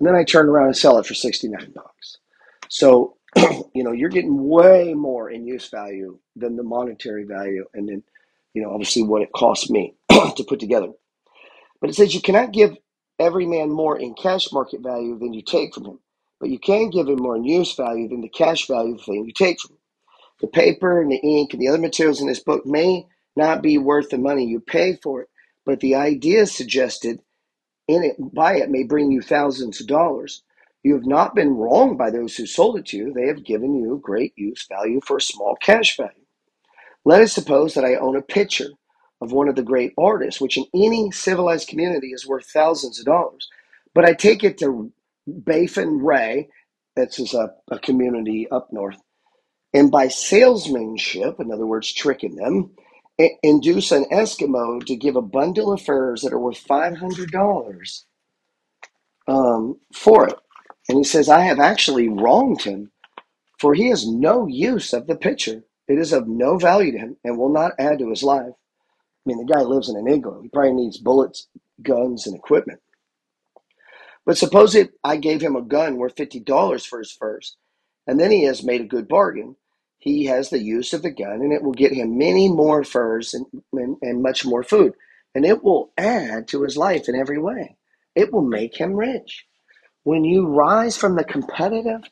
And 0.00 0.08
then 0.08 0.14
I 0.16 0.24
turn 0.24 0.48
around 0.48 0.66
and 0.68 0.76
sell 0.76 0.98
it 0.98 1.06
for 1.06 1.14
69 1.14 1.72
bucks. 1.74 2.18
So, 2.68 3.16
you 3.74 3.84
know, 3.84 3.92
you're 3.92 4.10
getting 4.10 4.48
way 4.48 4.94
more 4.94 5.30
in 5.30 5.46
use 5.46 5.68
value 5.70 6.18
than 6.36 6.56
the 6.56 6.62
monetary 6.64 7.24
value. 7.24 7.66
And 7.74 7.88
then, 7.88 8.02
you 8.54 8.62
know, 8.62 8.70
obviously 8.72 9.02
what 9.04 9.22
it 9.22 9.32
costs 9.34 9.70
me 9.70 9.94
to 10.10 10.44
put 10.48 10.60
together. 10.60 10.88
But 11.80 11.90
it 11.90 11.94
says 11.94 12.14
you 12.14 12.22
cannot 12.22 12.52
give 12.52 12.76
every 13.20 13.46
man 13.46 13.70
more 13.70 13.98
in 13.98 14.14
cash 14.14 14.52
market 14.52 14.82
value 14.82 15.18
than 15.18 15.34
you 15.34 15.42
take 15.42 15.74
from 15.74 15.86
him, 15.86 16.00
but 16.40 16.50
you 16.50 16.58
can 16.60 16.90
give 16.90 17.08
him 17.08 17.18
more 17.18 17.36
in 17.36 17.44
use 17.44 17.74
value 17.74 18.08
than 18.08 18.22
the 18.22 18.30
cash 18.30 18.66
value 18.68 18.92
of 18.94 18.98
the 18.98 19.04
thing 19.04 19.26
you 19.26 19.32
take 19.32 19.60
from 19.60 19.72
him. 19.72 19.78
The 20.40 20.48
paper 20.48 21.00
and 21.02 21.10
the 21.10 21.16
ink 21.18 21.54
and 21.54 21.62
the 21.62 21.68
other 21.68 21.78
materials 21.78 22.20
in 22.20 22.28
this 22.28 22.40
book 22.42 22.66
may 22.66 23.06
not 23.36 23.62
be 23.62 23.78
worth 23.78 24.10
the 24.10 24.18
money 24.18 24.46
you 24.46 24.60
pay 24.60 24.96
for 25.02 25.22
it, 25.22 25.30
but 25.66 25.80
the 25.80 25.96
ideas 25.96 26.52
suggested 26.54 27.20
in 27.88 28.04
it 28.04 28.16
by 28.34 28.56
it 28.56 28.70
may 28.70 28.84
bring 28.84 29.12
you 29.12 29.22
thousands 29.22 29.80
of 29.80 29.86
dollars. 29.88 30.42
You 30.84 30.94
have 30.94 31.06
not 31.06 31.34
been 31.34 31.54
wronged 31.56 31.98
by 31.98 32.10
those 32.10 32.36
who 32.36 32.46
sold 32.46 32.78
it 32.78 32.86
to 32.88 32.96
you. 32.98 33.12
They 33.12 33.26
have 33.28 33.44
given 33.44 33.74
you 33.74 34.00
great 34.02 34.34
use 34.36 34.66
value 34.68 35.00
for 35.04 35.18
a 35.18 35.22
small 35.22 35.56
cash 35.56 35.96
value. 35.96 36.12
Let 37.04 37.22
us 37.22 37.34
suppose 37.34 37.74
that 37.74 37.86
I 37.86 37.96
own 37.96 38.16
a 38.16 38.22
picture 38.22 38.70
of 39.22 39.32
one 39.32 39.48
of 39.48 39.56
the 39.56 39.64
great 39.64 39.94
artists, 39.98 40.40
which 40.40 40.58
in 40.58 40.66
any 40.74 41.10
civilized 41.12 41.68
community 41.68 42.08
is 42.12 42.28
worth 42.28 42.46
thousands 42.46 43.00
of 43.00 43.06
dollars. 43.06 43.48
But 43.94 44.06
I 44.06 44.14
take 44.14 44.44
it 44.44 44.58
to 44.60 44.92
Baffin 45.28 46.04
Bay, 46.06 46.48
that's 46.96 47.34
a, 47.34 47.54
a 47.70 47.80
community 47.80 48.48
up 48.50 48.68
north, 48.72 48.98
and 49.74 49.90
by 49.90 50.08
salesmanship, 50.08 51.40
in 51.40 51.52
other 51.52 51.66
words, 51.66 51.92
tricking 51.92 52.36
them, 52.36 52.72
induce 53.42 53.92
an 53.92 54.06
Eskimo 54.12 54.84
to 54.86 54.96
give 54.96 55.16
a 55.16 55.22
bundle 55.22 55.72
of 55.72 55.82
furs 55.82 56.22
that 56.22 56.32
are 56.32 56.38
worth 56.40 56.66
$500 56.66 58.04
um, 59.28 59.80
for 59.94 60.28
it. 60.28 60.36
And 60.88 60.98
he 60.98 61.04
says, 61.04 61.28
I 61.28 61.40
have 61.40 61.60
actually 61.60 62.08
wronged 62.08 62.62
him, 62.62 62.92
for 63.58 63.74
he 63.74 63.88
has 63.90 64.06
no 64.08 64.46
use 64.46 64.92
of 64.92 65.06
the 65.06 65.16
picture. 65.16 65.64
It 65.88 65.98
is 65.98 66.12
of 66.12 66.28
no 66.28 66.58
value 66.58 66.92
to 66.92 66.98
him 66.98 67.16
and 67.24 67.38
will 67.38 67.52
not 67.52 67.72
add 67.78 67.98
to 68.00 68.10
his 68.10 68.22
life. 68.22 68.52
I 68.52 68.66
mean, 69.26 69.38
the 69.44 69.52
guy 69.52 69.62
lives 69.62 69.88
in 69.88 69.96
an 69.96 70.08
igloo. 70.08 70.42
He 70.42 70.48
probably 70.48 70.72
needs 70.72 70.98
bullets, 70.98 71.48
guns, 71.82 72.26
and 72.26 72.36
equipment. 72.36 72.80
But 74.26 74.38
suppose 74.38 74.74
it, 74.74 74.92
I 75.04 75.16
gave 75.16 75.40
him 75.40 75.56
a 75.56 75.62
gun 75.62 75.96
worth 75.96 76.16
$50 76.16 76.86
for 76.86 76.98
his 77.00 77.12
furs, 77.12 77.56
and 78.06 78.20
then 78.20 78.30
he 78.30 78.44
has 78.44 78.64
made 78.64 78.80
a 78.82 78.86
good 78.86 79.08
bargain 79.08 79.56
he 80.06 80.26
has 80.26 80.50
the 80.50 80.62
use 80.62 80.92
of 80.92 81.02
the 81.02 81.10
gun 81.10 81.40
and 81.42 81.52
it 81.52 81.64
will 81.64 81.72
get 81.72 81.92
him 81.92 82.16
many 82.16 82.48
more 82.48 82.84
furs 82.84 83.34
and, 83.34 83.44
and, 83.72 83.96
and 84.02 84.22
much 84.22 84.46
more 84.46 84.62
food. 84.62 84.92
And 85.34 85.44
it 85.44 85.64
will 85.64 85.92
add 85.98 86.46
to 86.48 86.62
his 86.62 86.76
life 86.76 87.08
in 87.08 87.16
every 87.16 87.40
way. 87.40 87.76
It 88.14 88.32
will 88.32 88.42
make 88.42 88.76
him 88.76 88.94
rich. 88.94 89.46
When 90.04 90.22
you 90.22 90.46
rise 90.46 90.96
from 90.96 91.16
the 91.16 91.24
competitive 91.24 92.02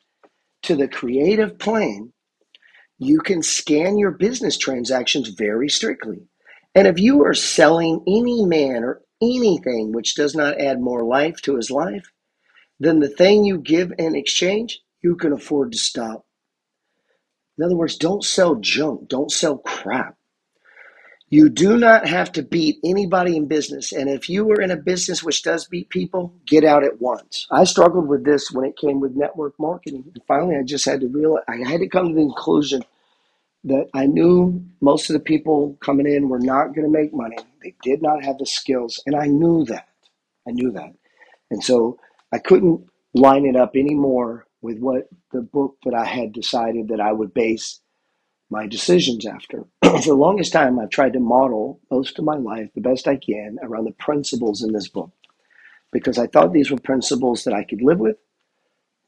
to 0.65 0.75
the 0.75 0.89
creative 0.89 1.57
plane, 1.61 2.13
you 2.99 3.21
can 3.21 3.45
scan 3.45 3.97
your 3.97 4.11
business 4.11 4.59
transactions 4.59 5.29
very 5.29 5.69
strictly. 5.69 6.27
And 6.75 6.89
if 6.89 6.99
you 6.99 7.25
are 7.25 7.35
selling 7.35 8.03
any 8.09 8.45
man 8.45 8.83
or 8.83 9.03
anything 9.23 9.93
which 9.93 10.17
does 10.17 10.35
not 10.35 10.61
add 10.61 10.81
more 10.81 11.05
life 11.05 11.41
to 11.43 11.55
his 11.55 11.71
life 11.71 12.11
than 12.81 12.99
the 12.99 13.09
thing 13.09 13.45
you 13.45 13.59
give 13.59 13.93
in 14.01 14.17
exchange, 14.17 14.81
you 15.01 15.15
can 15.15 15.33
afford 15.33 15.71
to 15.71 15.79
stop. 15.79 16.27
In 17.59 17.65
other 17.65 17.77
words, 17.77 17.97
don't 17.97 18.25
sell 18.25 18.57
junk, 18.57 19.09
don't 19.09 19.31
sell 19.31 19.59
crap. 19.59 20.17
You 21.31 21.49
do 21.49 21.77
not 21.77 22.07
have 22.07 22.31
to 22.33 22.43
beat 22.43 22.79
anybody 22.85 23.37
in 23.37 23.49
business. 23.49 23.93
And 23.93 24.09
if 24.09 24.29
you 24.29 24.49
are 24.53 24.61
in 24.61 24.71
a 24.71 24.77
business 24.77 25.23
which 25.23 25.43
does 25.43 25.67
beat 25.67 25.89
people, 25.89 26.33
get 26.47 26.65
out 26.65 26.85
at 26.85 27.01
once. 27.01 27.47
I 27.51 27.65
struggled 27.65 28.09
with 28.09 28.25
this 28.25 28.53
when 28.53 28.65
it 28.65 28.77
came 28.77 29.01
with 29.01 29.17
network 29.17 29.55
marketing. 29.59 30.05
And 30.15 30.23
finally, 30.29 30.57
I 30.57 30.63
just 30.63 30.85
had 30.85 31.01
to 31.01 31.09
realize, 31.09 31.43
I 31.49 31.57
had 31.69 31.81
to 31.81 31.89
come 31.89 32.09
to 32.09 32.15
the 32.15 32.21
conclusion 32.21 32.85
that 33.65 33.89
I 33.95 34.07
knew 34.07 34.65
most 34.81 35.11
of 35.11 35.15
the 35.15 35.21
people 35.21 35.77
coming 35.81 36.07
in 36.07 36.29
were 36.29 36.41
not 36.41 36.75
going 36.75 36.85
to 36.87 36.99
make 37.01 37.15
money. 37.15 37.39
They 37.63 37.75
did 37.83 38.03
not 38.03 38.25
have 38.25 38.39
the 38.39 38.47
skills. 38.47 39.03
And 39.07 39.17
I 39.17 39.27
knew 39.27 39.65
that. 39.67 39.89
I 40.47 40.53
knew 40.53 40.71
that. 40.73 40.93
And 41.51 41.65
so 41.65 41.99
I 42.33 42.39
couldn't 42.39 42.87
line 43.15 43.47
it 43.47 43.57
up 43.57 43.77
anymore 43.77 44.47
with 44.65 44.79
what 44.79 45.09
the 45.31 45.43
book 45.43 45.77
that 45.85 45.93
I 45.93 46.07
had 46.07 46.33
decided 46.33 46.89
that 46.89 47.01
I 47.01 47.13
would 47.13 47.35
base 47.35 47.81
my 48.49 48.67
decisions 48.67 49.27
after. 49.27 49.65
For 49.85 50.01
the 50.01 50.15
longest 50.15 50.55
time, 50.55 50.79
I've 50.79 50.89
tried 50.89 51.13
to 51.13 51.21
model 51.21 51.81
most 51.91 52.19
of 52.19 52.25
my 52.25 52.37
life 52.37 52.71
the 52.75 52.81
best 52.81 53.07
I 53.07 53.17
can 53.17 53.59
around 53.63 53.85
the 53.85 53.93
principles 53.93 54.63
in 54.63 54.73
this 54.73 54.89
book 54.89 55.11
because 55.93 56.19
I 56.19 56.29
thought 56.29 56.55
these 56.55 56.71
were 56.71 56.79
principles 56.79 57.45
that 57.45 57.53
I 57.53 57.63
could 57.63 57.83
live 57.83 57.99
with. 57.99 58.17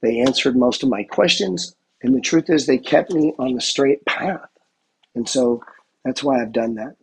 They 0.03 0.21
answered 0.21 0.57
most 0.57 0.83
of 0.83 0.91
my 0.91 1.05
questions, 1.05 1.75
and 2.03 2.15
the 2.15 2.21
truth 2.21 2.51
is, 2.51 2.67
they 2.67 2.77
kept 2.77 3.11
me 3.11 3.33
on 3.39 3.55
the 3.55 3.63
straight 3.63 4.05
path. 4.05 4.51
And 5.15 5.27
so 5.27 5.63
that's 6.05 6.23
why 6.23 6.43
I've 6.43 6.53
done 6.53 6.75
that. 6.75 6.97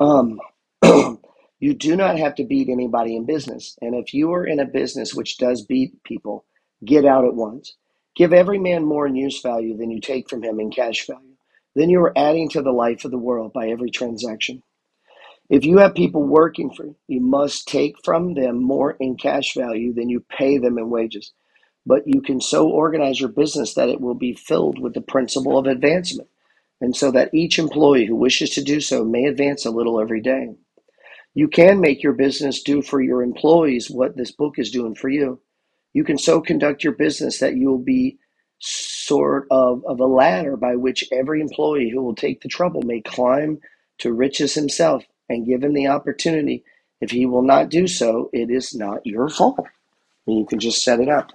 Um, 0.00 0.40
You 1.60 1.74
do 1.74 1.96
not 1.96 2.18
have 2.18 2.34
to 2.36 2.44
beat 2.44 2.68
anybody 2.68 3.16
in 3.16 3.24
business. 3.26 3.76
And 3.80 3.94
if 3.94 4.12
you 4.14 4.32
are 4.32 4.46
in 4.46 4.60
a 4.60 4.66
business 4.66 5.14
which 5.14 5.38
does 5.38 5.64
beat 5.64 6.02
people, 6.04 6.44
get 6.84 7.04
out 7.04 7.24
at 7.24 7.34
once. 7.34 7.74
Give 8.16 8.32
every 8.32 8.58
man 8.58 8.84
more 8.84 9.06
in 9.06 9.16
use 9.16 9.40
value 9.40 9.76
than 9.76 9.90
you 9.90 10.00
take 10.00 10.28
from 10.28 10.42
him 10.42 10.60
in 10.60 10.70
cash 10.70 11.06
value. 11.06 11.34
Then 11.74 11.90
you 11.90 12.00
are 12.00 12.16
adding 12.18 12.48
to 12.50 12.62
the 12.62 12.72
life 12.72 13.04
of 13.04 13.10
the 13.10 13.18
world 13.18 13.52
by 13.52 13.68
every 13.68 13.90
transaction. 13.90 14.62
If 15.50 15.64
you 15.64 15.78
have 15.78 15.94
people 15.94 16.24
working 16.24 16.70
for 16.72 16.86
you, 16.86 16.96
you 17.08 17.20
must 17.20 17.68
take 17.68 17.96
from 18.04 18.34
them 18.34 18.62
more 18.62 18.92
in 19.00 19.16
cash 19.16 19.54
value 19.54 19.94
than 19.94 20.08
you 20.08 20.24
pay 20.28 20.58
them 20.58 20.78
in 20.78 20.90
wages. 20.90 21.32
But 21.86 22.02
you 22.06 22.22
can 22.22 22.40
so 22.40 22.68
organize 22.68 23.20
your 23.20 23.30
business 23.30 23.74
that 23.74 23.88
it 23.88 24.00
will 24.00 24.14
be 24.14 24.34
filled 24.34 24.80
with 24.80 24.94
the 24.94 25.02
principle 25.02 25.58
of 25.58 25.66
advancement, 25.66 26.28
and 26.80 26.96
so 26.96 27.10
that 27.12 27.34
each 27.34 27.58
employee 27.58 28.06
who 28.06 28.16
wishes 28.16 28.50
to 28.50 28.64
do 28.64 28.80
so 28.80 29.04
may 29.04 29.24
advance 29.26 29.66
a 29.66 29.70
little 29.72 30.00
every 30.00 30.20
day. 30.22 30.56
You 31.36 31.48
can 31.48 31.82
make 31.82 32.02
your 32.02 32.14
business 32.14 32.62
do 32.62 32.80
for 32.80 32.98
your 33.02 33.22
employees 33.22 33.90
what 33.90 34.16
this 34.16 34.30
book 34.30 34.58
is 34.58 34.70
doing 34.70 34.94
for 34.94 35.10
you. 35.10 35.38
You 35.92 36.02
can 36.02 36.16
so 36.16 36.40
conduct 36.40 36.82
your 36.82 36.94
business 36.94 37.40
that 37.40 37.56
you 37.56 37.68
will 37.68 37.84
be 37.84 38.18
sort 38.58 39.46
of, 39.50 39.84
of 39.86 40.00
a 40.00 40.06
ladder 40.06 40.56
by 40.56 40.76
which 40.76 41.04
every 41.12 41.42
employee 41.42 41.90
who 41.90 42.00
will 42.02 42.14
take 42.14 42.40
the 42.40 42.48
trouble 42.48 42.80
may 42.84 43.02
climb 43.02 43.58
to 43.98 44.14
riches 44.14 44.54
himself 44.54 45.04
and 45.28 45.46
give 45.46 45.62
him 45.62 45.74
the 45.74 45.88
opportunity. 45.88 46.64
If 47.02 47.10
he 47.10 47.26
will 47.26 47.42
not 47.42 47.68
do 47.68 47.86
so, 47.86 48.30
it 48.32 48.50
is 48.50 48.74
not 48.74 49.04
your 49.04 49.28
fault. 49.28 49.66
And 50.26 50.38
you 50.38 50.46
can 50.46 50.58
just 50.58 50.82
set 50.82 51.00
it 51.00 51.10
up. 51.10 51.32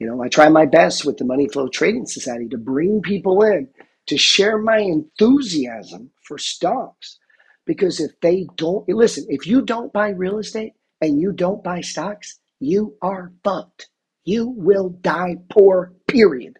You 0.00 0.06
know, 0.06 0.22
I 0.22 0.28
try 0.30 0.48
my 0.48 0.64
best 0.64 1.04
with 1.04 1.18
the 1.18 1.26
Money 1.26 1.46
Flow 1.46 1.68
Trading 1.68 2.06
Society 2.06 2.48
to 2.48 2.56
bring 2.56 3.02
people 3.02 3.42
in 3.42 3.68
to 4.06 4.16
share 4.16 4.56
my 4.56 4.78
enthusiasm 4.78 6.10
for 6.22 6.38
stocks 6.38 7.18
because 7.66 8.00
if 8.00 8.12
they 8.20 8.46
don't, 8.56 8.88
listen, 8.88 9.26
if 9.28 9.46
you 9.46 9.62
don't 9.62 9.92
buy 9.92 10.10
real 10.10 10.38
estate 10.38 10.72
and 11.00 11.20
you 11.20 11.32
don't 11.32 11.64
buy 11.64 11.80
stocks, 11.80 12.38
you 12.60 12.96
are 13.02 13.32
fucked. 13.44 13.88
You 14.24 14.48
will 14.48 14.90
die 14.90 15.36
poor, 15.50 15.92
period. 16.08 16.58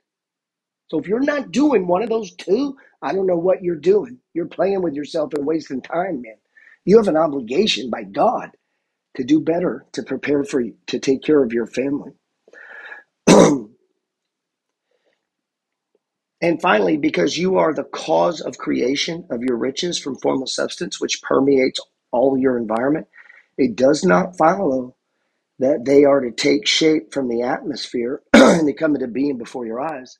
So 0.90 0.98
if 0.98 1.06
you're 1.06 1.20
not 1.20 1.52
doing 1.52 1.86
one 1.86 2.02
of 2.02 2.08
those 2.08 2.34
two, 2.34 2.76
I 3.00 3.12
don't 3.12 3.26
know 3.26 3.38
what 3.38 3.62
you're 3.62 3.76
doing. 3.76 4.18
You're 4.34 4.46
playing 4.46 4.82
with 4.82 4.94
yourself 4.94 5.32
and 5.34 5.46
wasting 5.46 5.82
time, 5.82 6.22
man. 6.22 6.36
You 6.84 6.98
have 6.98 7.08
an 7.08 7.16
obligation 7.16 7.90
by 7.90 8.04
God 8.04 8.50
to 9.16 9.24
do 9.24 9.40
better, 9.40 9.86
to 9.92 10.02
prepare 10.02 10.44
for 10.44 10.60
you, 10.60 10.76
to 10.88 10.98
take 10.98 11.22
care 11.22 11.42
of 11.42 11.52
your 11.52 11.66
family. 11.66 12.12
And 16.42 16.60
finally, 16.60 16.98
because 16.98 17.38
you 17.38 17.58
are 17.58 17.74
the 17.74 17.84
cause 17.84 18.42
of 18.42 18.58
creation 18.58 19.26
of 19.30 19.44
your 19.44 19.56
riches 19.56 19.98
from 19.98 20.16
formless 20.16 20.56
substance, 20.56 21.00
which 21.00 21.22
permeates 21.22 21.80
all 22.12 22.36
your 22.38 22.58
environment, 22.58 23.08
it 23.58 23.76
does 23.76 24.04
not 24.04 24.36
follow 24.38 24.96
that 25.60 25.84
they 25.84 26.04
are 26.04 26.20
to 26.20 26.32
take 26.32 26.66
shape 26.66 27.14
from 27.14 27.28
the 27.28 27.42
atmosphere 27.42 28.22
and 28.34 28.68
they 28.68 28.74
come 28.74 28.96
into 28.96 29.08
being 29.08 29.38
before 29.38 29.66
your 29.66 29.80
eyes. 29.80 30.18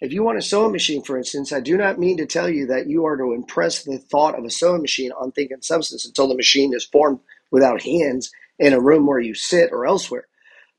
If 0.00 0.12
you 0.12 0.22
want 0.22 0.38
a 0.38 0.42
sewing 0.42 0.72
machine, 0.72 1.02
for 1.02 1.18
instance, 1.18 1.52
I 1.52 1.60
do 1.60 1.78
not 1.78 1.98
mean 1.98 2.18
to 2.18 2.26
tell 2.26 2.50
you 2.50 2.66
that 2.66 2.88
you 2.88 3.06
are 3.06 3.16
to 3.16 3.32
impress 3.32 3.84
the 3.84 3.98
thought 3.98 4.38
of 4.38 4.44
a 4.44 4.50
sewing 4.50 4.82
machine 4.82 5.12
on 5.12 5.32
thinking 5.32 5.62
substance 5.62 6.06
until 6.06 6.28
the 6.28 6.36
machine 6.36 6.74
is 6.74 6.84
formed 6.84 7.20
without 7.50 7.82
hands 7.82 8.30
in 8.58 8.74
a 8.74 8.80
room 8.80 9.06
where 9.06 9.20
you 9.20 9.34
sit 9.34 9.72
or 9.72 9.86
elsewhere. 9.86 10.26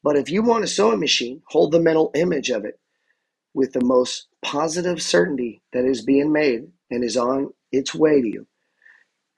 But 0.03 0.17
if 0.17 0.29
you 0.29 0.43
want 0.43 0.63
a 0.63 0.67
sewing 0.67 0.99
machine, 0.99 1.41
hold 1.47 1.71
the 1.71 1.79
mental 1.79 2.11
image 2.15 2.51
of 2.51 2.65
it 2.65 2.79
with 3.55 3.73
the 3.73 3.85
most 3.85 4.27
positive 4.43 5.01
certainty 5.01 5.63
that 5.73 5.85
is 5.85 6.05
being 6.05 6.33
made 6.33 6.67
and 6.91 7.03
is 7.05 7.17
on 7.17 7.53
its 7.73 7.95
way 7.95 8.21
to 8.21 8.29
you. 8.29 8.47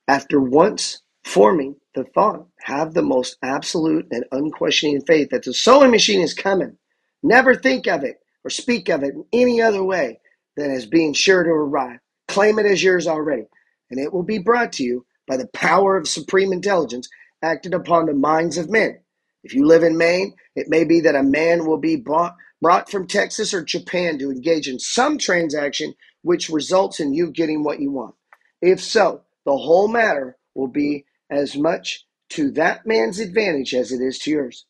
After 0.07 0.39
once 0.41 1.01
forming 1.25 1.77
the 1.95 2.05
thought, 2.05 2.47
have 2.61 2.93
the 2.93 3.03
most 3.03 3.37
absolute 3.43 4.07
and 4.11 4.25
unquestioning 4.33 5.01
faith 5.01 5.31
that 5.31 5.45
the 5.45 5.55
sewing 5.55 5.91
machine 5.91 6.21
is 6.21 6.35
coming. 6.35 6.77
Never 7.23 7.55
think 7.55 7.87
of 7.87 8.05
it 8.05 8.17
or 8.45 8.51
speak 8.51 8.89
of 8.91 9.03
it 9.03 9.15
in 9.15 9.25
any 9.33 9.63
other 9.63 9.83
way 9.83 10.21
than 10.57 10.71
as 10.71 10.85
being 10.85 11.15
sure 11.15 11.43
to 11.43 11.51
arrive. 11.51 12.01
Claim 12.29 12.59
it 12.59 12.67
as 12.67 12.83
yours 12.83 13.07
already, 13.07 13.45
and 13.91 13.99
it 13.99 14.13
will 14.13 14.23
be 14.23 14.39
brought 14.39 14.73
to 14.75 14.83
you 14.85 15.07
by 15.27 15.37
the 15.37 15.49
power 15.49 15.97
of 15.97 16.07
supreme 16.07 16.53
intelligence 16.53 17.09
acted 17.43 17.73
upon 17.73 18.07
the 18.07 18.15
minds 18.15 18.59
of 18.59 18.69
men. 18.69 18.99
If 19.47 19.53
you 19.53 19.65
live 19.65 19.83
in 19.83 19.97
Maine, 19.97 20.33
it 20.57 20.67
may 20.67 20.83
be 20.83 20.99
that 20.99 21.15
a 21.15 21.23
man 21.23 21.65
will 21.65 21.77
be 21.77 21.95
brought, 21.95 22.35
brought 22.61 22.91
from 22.91 23.07
Texas 23.07 23.53
or 23.53 23.63
Japan 23.63 24.19
to 24.19 24.29
engage 24.29 24.67
in 24.67 24.77
some 24.77 25.17
transaction 25.17 25.93
which 26.21 26.49
results 26.49 26.99
in 26.99 27.13
you 27.13 27.31
getting 27.31 27.63
what 27.63 27.79
you 27.79 27.89
want. 27.89 28.13
If 28.61 28.81
so, 28.81 29.21
the 29.45 29.55
whole 29.55 29.87
matter 29.87 30.35
will 30.53 30.67
be 30.67 31.05
as 31.31 31.55
much 31.55 32.05
to 32.31 32.51
that 32.51 32.85
man's 32.85 33.21
advantage 33.21 33.73
as 33.73 33.93
it 33.93 34.01
is 34.01 34.19
to 34.19 34.31
yours. 34.31 34.65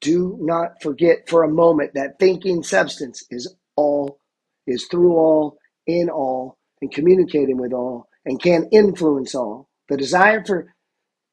Do 0.00 0.36
not 0.40 0.82
forget 0.82 1.28
for 1.28 1.44
a 1.44 1.48
moment 1.48 1.92
that 1.94 2.18
thinking 2.18 2.64
substance 2.64 3.24
is 3.30 3.54
all, 3.76 4.18
is 4.66 4.88
through 4.90 5.12
all, 5.12 5.58
in 5.86 6.10
all, 6.10 6.58
and 6.80 6.90
communicating 6.90 7.56
with 7.56 7.72
all, 7.72 8.08
and 8.24 8.42
can 8.42 8.68
influence 8.72 9.36
all. 9.36 9.68
The 9.88 9.96
desire 9.96 10.44
for 10.44 10.74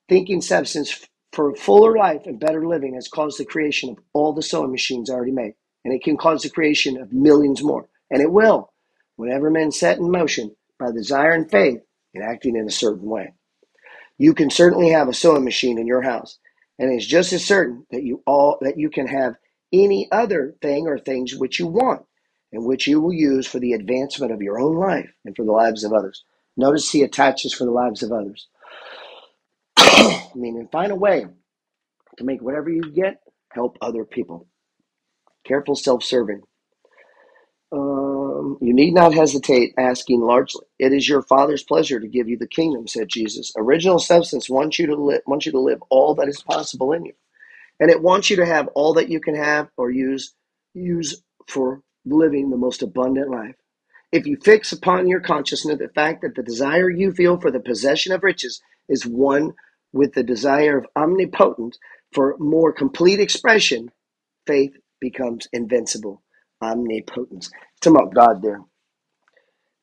thinking 0.07 0.41
substance 0.41 1.07
for 1.31 1.49
a 1.49 1.55
fuller 1.55 1.95
life 1.95 2.25
and 2.25 2.39
better 2.39 2.67
living 2.67 2.95
has 2.95 3.07
caused 3.07 3.39
the 3.39 3.45
creation 3.45 3.89
of 3.89 3.99
all 4.13 4.33
the 4.33 4.41
sewing 4.41 4.71
machines 4.71 5.09
already 5.09 5.31
made. 5.31 5.53
And 5.85 5.93
it 5.93 6.03
can 6.03 6.17
cause 6.17 6.43
the 6.43 6.49
creation 6.49 6.99
of 6.99 7.13
millions 7.13 7.63
more. 7.63 7.87
And 8.11 8.21
it 8.21 8.31
will, 8.31 8.73
whenever 9.15 9.49
men 9.49 9.71
set 9.71 9.97
in 9.97 10.11
motion 10.11 10.55
by 10.79 10.91
desire 10.91 11.31
and 11.31 11.49
faith 11.49 11.81
in 12.13 12.21
acting 12.21 12.55
in 12.55 12.67
a 12.67 12.71
certain 12.71 13.07
way. 13.07 13.33
You 14.17 14.33
can 14.33 14.49
certainly 14.49 14.89
have 14.89 15.07
a 15.07 15.13
sewing 15.13 15.45
machine 15.45 15.77
in 15.77 15.87
your 15.87 16.01
house, 16.01 16.39
and 16.77 16.91
it's 16.91 17.05
just 17.05 17.31
as 17.31 17.45
certain 17.45 17.85
that 17.91 18.03
you 18.03 18.21
all 18.25 18.57
that 18.61 18.77
you 18.77 18.89
can 18.89 19.07
have 19.07 19.35
any 19.71 20.09
other 20.11 20.55
thing 20.61 20.87
or 20.87 20.99
things 20.99 21.35
which 21.35 21.59
you 21.59 21.67
want 21.67 22.05
and 22.51 22.65
which 22.65 22.87
you 22.87 22.99
will 22.99 23.13
use 23.13 23.47
for 23.47 23.59
the 23.59 23.73
advancement 23.73 24.31
of 24.31 24.41
your 24.41 24.59
own 24.59 24.75
life 24.75 25.09
and 25.23 25.35
for 25.35 25.45
the 25.45 25.51
lives 25.51 25.83
of 25.83 25.93
others. 25.93 26.23
Notice 26.57 26.89
he 26.89 27.03
attaches 27.03 27.53
for 27.53 27.65
the 27.65 27.71
lives 27.71 28.03
of 28.03 28.11
others. 28.11 28.47
I 29.99 30.37
mean, 30.37 30.57
and 30.57 30.71
find 30.71 30.91
a 30.91 30.95
way 30.97 31.25
to 32.17 32.23
make 32.25 32.41
whatever 32.41 32.69
you 32.69 32.81
get 32.91 33.21
help 33.51 33.77
other 33.81 34.05
people. 34.05 34.47
Careful 35.45 35.75
self 35.75 36.03
serving. 36.03 36.41
Um, 37.71 38.57
you 38.61 38.73
need 38.73 38.93
not 38.95 39.13
hesitate 39.13 39.73
asking 39.77 40.21
largely. 40.21 40.65
It 40.79 40.93
is 40.93 41.07
your 41.09 41.21
Father's 41.23 41.63
pleasure 41.63 41.99
to 41.99 42.07
give 42.07 42.29
you 42.29 42.37
the 42.37 42.47
kingdom, 42.47 42.87
said 42.87 43.09
Jesus. 43.09 43.53
Original 43.57 43.99
substance 43.99 44.49
wants 44.49 44.79
you 44.79 44.87
to 44.87 44.95
live, 44.95 45.21
wants 45.27 45.45
you 45.45 45.53
to 45.53 45.59
live 45.61 45.79
all 45.89 46.15
that 46.15 46.29
is 46.29 46.41
possible 46.43 46.93
in 46.93 47.05
you, 47.05 47.13
and 47.79 47.91
it 47.91 48.01
wants 48.03 48.29
you 48.29 48.37
to 48.37 48.45
have 48.45 48.67
all 48.75 48.93
that 48.95 49.09
you 49.09 49.21
can 49.21 49.35
have 49.35 49.69
or 49.77 49.91
use 49.91 50.33
use 50.73 51.21
for 51.47 51.81
living 52.05 52.49
the 52.49 52.57
most 52.57 52.83
abundant 52.83 53.29
life. 53.31 53.55
If 54.11 54.27
you 54.27 54.37
fix 54.43 54.71
upon 54.71 55.07
your 55.07 55.21
consciousness 55.21 55.79
the 55.79 55.89
fact 55.89 56.23
that 56.23 56.35
the 56.35 56.43
desire 56.43 56.89
you 56.89 57.13
feel 57.13 57.39
for 57.39 57.51
the 57.51 57.59
possession 57.59 58.13
of 58.13 58.23
riches 58.23 58.61
is 58.89 59.05
one 59.05 59.53
with 59.93 60.13
the 60.13 60.23
desire 60.23 60.79
of 60.79 60.87
omnipotence 60.95 61.79
for 62.13 62.35
more 62.39 62.73
complete 62.73 63.19
expression, 63.19 63.91
faith 64.47 64.73
becomes 65.01 65.47
invincible. 65.53 66.23
Omnipotence. 66.61 67.51
It's 67.77 67.87
about 67.87 68.13
God 68.15 68.41
there. 68.43 68.61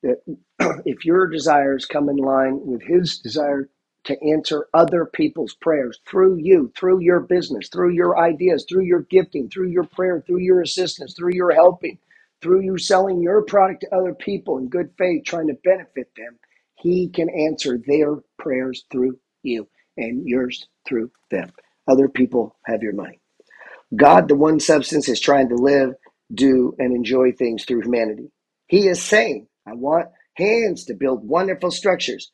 If 0.87 1.05
your 1.05 1.29
desires 1.29 1.87
come 1.87 2.09
in 2.09 2.17
line 2.17 2.61
with 2.67 2.83
His 2.83 3.19
desire 3.19 3.69
to 4.05 4.17
answer 4.25 4.69
other 4.75 5.07
people's 5.07 5.55
prayers 5.55 6.01
through 6.09 6.37
you, 6.39 6.73
through 6.77 7.01
your 7.03 7.21
business, 7.21 7.69
through 7.69 7.93
your 7.93 8.19
ideas, 8.19 8.67
through 8.69 8.85
your 8.85 9.03
gifting, 9.03 9.51
through 9.51 9.69
your 9.71 9.85
prayer, 9.85 10.23
through 10.27 10.41
your 10.41 10.63
assistance, 10.63 11.15
through 11.15 11.35
your 11.35 11.53
helping, 11.53 11.99
through 12.43 12.63
you 12.63 12.79
selling 12.79 13.23
your 13.23 13.43
product 13.43 13.83
to 13.83 13.95
other 13.97 14.15
people 14.15 14.59
in 14.59 14.69
good 14.69 14.91
faith, 14.99 15.25
trying 15.25 15.49
to 15.49 15.55
benefit 15.65 16.11
them, 16.17 16.39
He 16.77 17.09
can 17.09 17.31
answer 17.31 17.79
their 17.87 18.17
prayers 18.39 18.85
through 18.91 19.19
you 19.43 19.69
and 19.97 20.27
yours 20.27 20.67
through 20.87 21.11
them. 21.31 21.53
Other 21.89 22.09
people 22.09 22.57
have 22.67 22.83
your 22.83 22.95
money. 22.95 23.21
God, 23.95 24.29
the 24.29 24.35
one 24.37 24.61
substance, 24.61 25.09
is 25.09 25.21
trying 25.21 25.49
to 25.51 25.57
live, 25.57 25.95
do, 26.35 26.75
and 26.79 26.95
enjoy 26.95 27.33
things 27.33 27.65
through 27.65 27.83
humanity. 27.83 28.31
He 28.67 28.89
is 28.89 29.01
saying, 29.03 29.47
I 29.67 29.75
want 29.75 30.09
hands 30.35 30.85
to 30.87 30.95
build 30.95 31.27
wonderful 31.29 31.71
structures, 31.71 32.31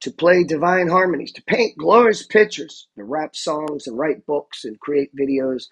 to 0.00 0.10
play 0.10 0.44
divine 0.44 0.88
harmonies, 0.88 1.32
to 1.32 1.42
paint 1.42 1.76
glorious 1.78 2.26
pictures, 2.26 2.88
to 2.96 3.04
rap 3.04 3.34
songs 3.34 3.86
and 3.86 3.98
write 3.98 4.26
books 4.26 4.64
and 4.64 4.78
create 4.80 5.10
videos 5.16 5.64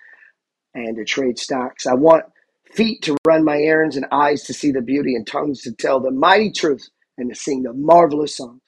and 0.74 0.96
to 0.96 1.04
trade 1.04 1.38
stocks. 1.38 1.86
I 1.86 1.94
want 1.94 2.24
feet 2.72 3.02
to 3.02 3.16
run 3.26 3.44
my 3.44 3.58
errands 3.58 3.96
and 3.96 4.06
eyes 4.12 4.44
to 4.44 4.54
see 4.54 4.70
the 4.70 4.82
beauty 4.82 5.14
and 5.14 5.26
tongues 5.26 5.62
to 5.62 5.72
tell 5.72 6.00
the 6.00 6.10
mighty 6.10 6.50
truth 6.50 6.88
and 7.16 7.30
to 7.30 7.38
sing 7.38 7.62
the 7.62 7.72
marvelous 7.72 8.36
songs 8.36 8.60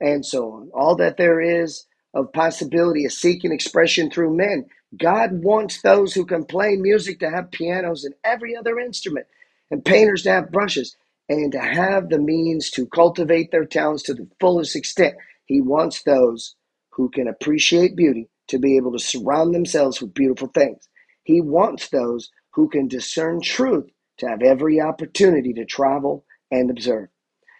and 0.00 0.24
so 0.24 0.52
on. 0.52 0.70
All 0.74 0.96
that 0.96 1.16
there 1.16 1.40
is 1.40 1.86
of 2.18 2.32
possibility 2.32 3.04
of 3.04 3.12
seeking 3.12 3.52
expression 3.52 4.10
through 4.10 4.36
men. 4.36 4.66
God 4.98 5.42
wants 5.44 5.82
those 5.82 6.12
who 6.14 6.26
can 6.26 6.44
play 6.44 6.76
music 6.76 7.20
to 7.20 7.30
have 7.30 7.52
pianos 7.52 8.04
and 8.04 8.14
every 8.24 8.56
other 8.56 8.78
instrument, 8.80 9.26
and 9.70 9.84
painters 9.84 10.24
to 10.24 10.30
have 10.30 10.50
brushes, 10.50 10.96
and 11.28 11.52
to 11.52 11.60
have 11.60 12.08
the 12.08 12.18
means 12.18 12.70
to 12.72 12.86
cultivate 12.86 13.52
their 13.52 13.66
talents 13.66 14.02
to 14.04 14.14
the 14.14 14.26
fullest 14.40 14.74
extent. 14.74 15.14
He 15.46 15.60
wants 15.60 16.02
those 16.02 16.56
who 16.90 17.08
can 17.08 17.28
appreciate 17.28 17.96
beauty 17.96 18.28
to 18.48 18.58
be 18.58 18.76
able 18.76 18.92
to 18.92 18.98
surround 18.98 19.54
themselves 19.54 20.00
with 20.00 20.14
beautiful 20.14 20.48
things. 20.48 20.88
He 21.22 21.40
wants 21.40 21.88
those 21.88 22.30
who 22.52 22.68
can 22.68 22.88
discern 22.88 23.40
truth 23.40 23.88
to 24.18 24.28
have 24.28 24.42
every 24.42 24.80
opportunity 24.80 25.52
to 25.52 25.64
travel 25.64 26.24
and 26.50 26.70
observe. 26.70 27.08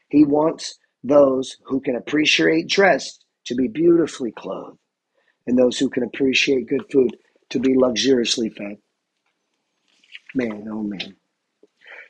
He 0.09 0.25
wants 0.25 0.79
those 1.05 1.59
who 1.67 1.81
can 1.81 1.95
appreciate 1.95 2.69
dress 2.69 3.21
to 3.49 3.57
be 3.57 3.69
beautifully 3.69 4.33
clothed, 4.33 4.79
and 5.47 5.59
those 5.59 5.79
who 5.79 5.91
can 5.91 6.05
appreciate 6.05 6.69
good 6.69 6.85
food 6.93 7.17
to 7.51 7.61
be 7.61 7.77
luxuriously 7.77 8.51
fed. 8.51 8.79
Man, 10.35 10.69
oh 10.71 10.83
man. 10.83 11.17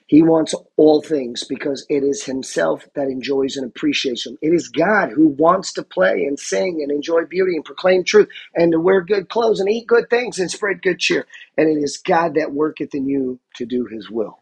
He 0.06 0.22
wants 0.22 0.54
all 0.76 1.02
things 1.02 1.44
because 1.44 1.86
it 1.90 2.04
is 2.04 2.24
Himself 2.24 2.86
that 2.94 3.08
enjoys 3.08 3.56
and 3.56 3.66
appreciates 3.66 4.24
them. 4.24 4.38
It 4.42 4.54
is 4.54 4.68
God 4.68 5.10
who 5.10 5.28
wants 5.28 5.72
to 5.74 5.82
play 5.82 6.24
and 6.26 6.38
sing 6.38 6.80
and 6.82 6.92
enjoy 6.92 7.24
beauty 7.26 7.56
and 7.56 7.64
proclaim 7.64 8.04
truth 8.04 8.28
and 8.54 8.72
to 8.72 8.80
wear 8.80 9.02
good 9.02 9.28
clothes 9.30 9.60
and 9.60 9.68
eat 9.70 9.86
good 9.86 10.10
things 10.10 10.38
and 10.38 10.50
spread 10.50 10.82
good 10.82 11.00
cheer. 11.00 11.26
And 11.58 11.68
it 11.68 11.82
is 11.82 11.98
God 11.98 12.34
that 12.36 12.52
worketh 12.52 12.94
in 12.94 13.06
you 13.08 13.40
to 13.56 13.66
do 13.66 13.86
His 13.86 14.10
will. 14.10 14.38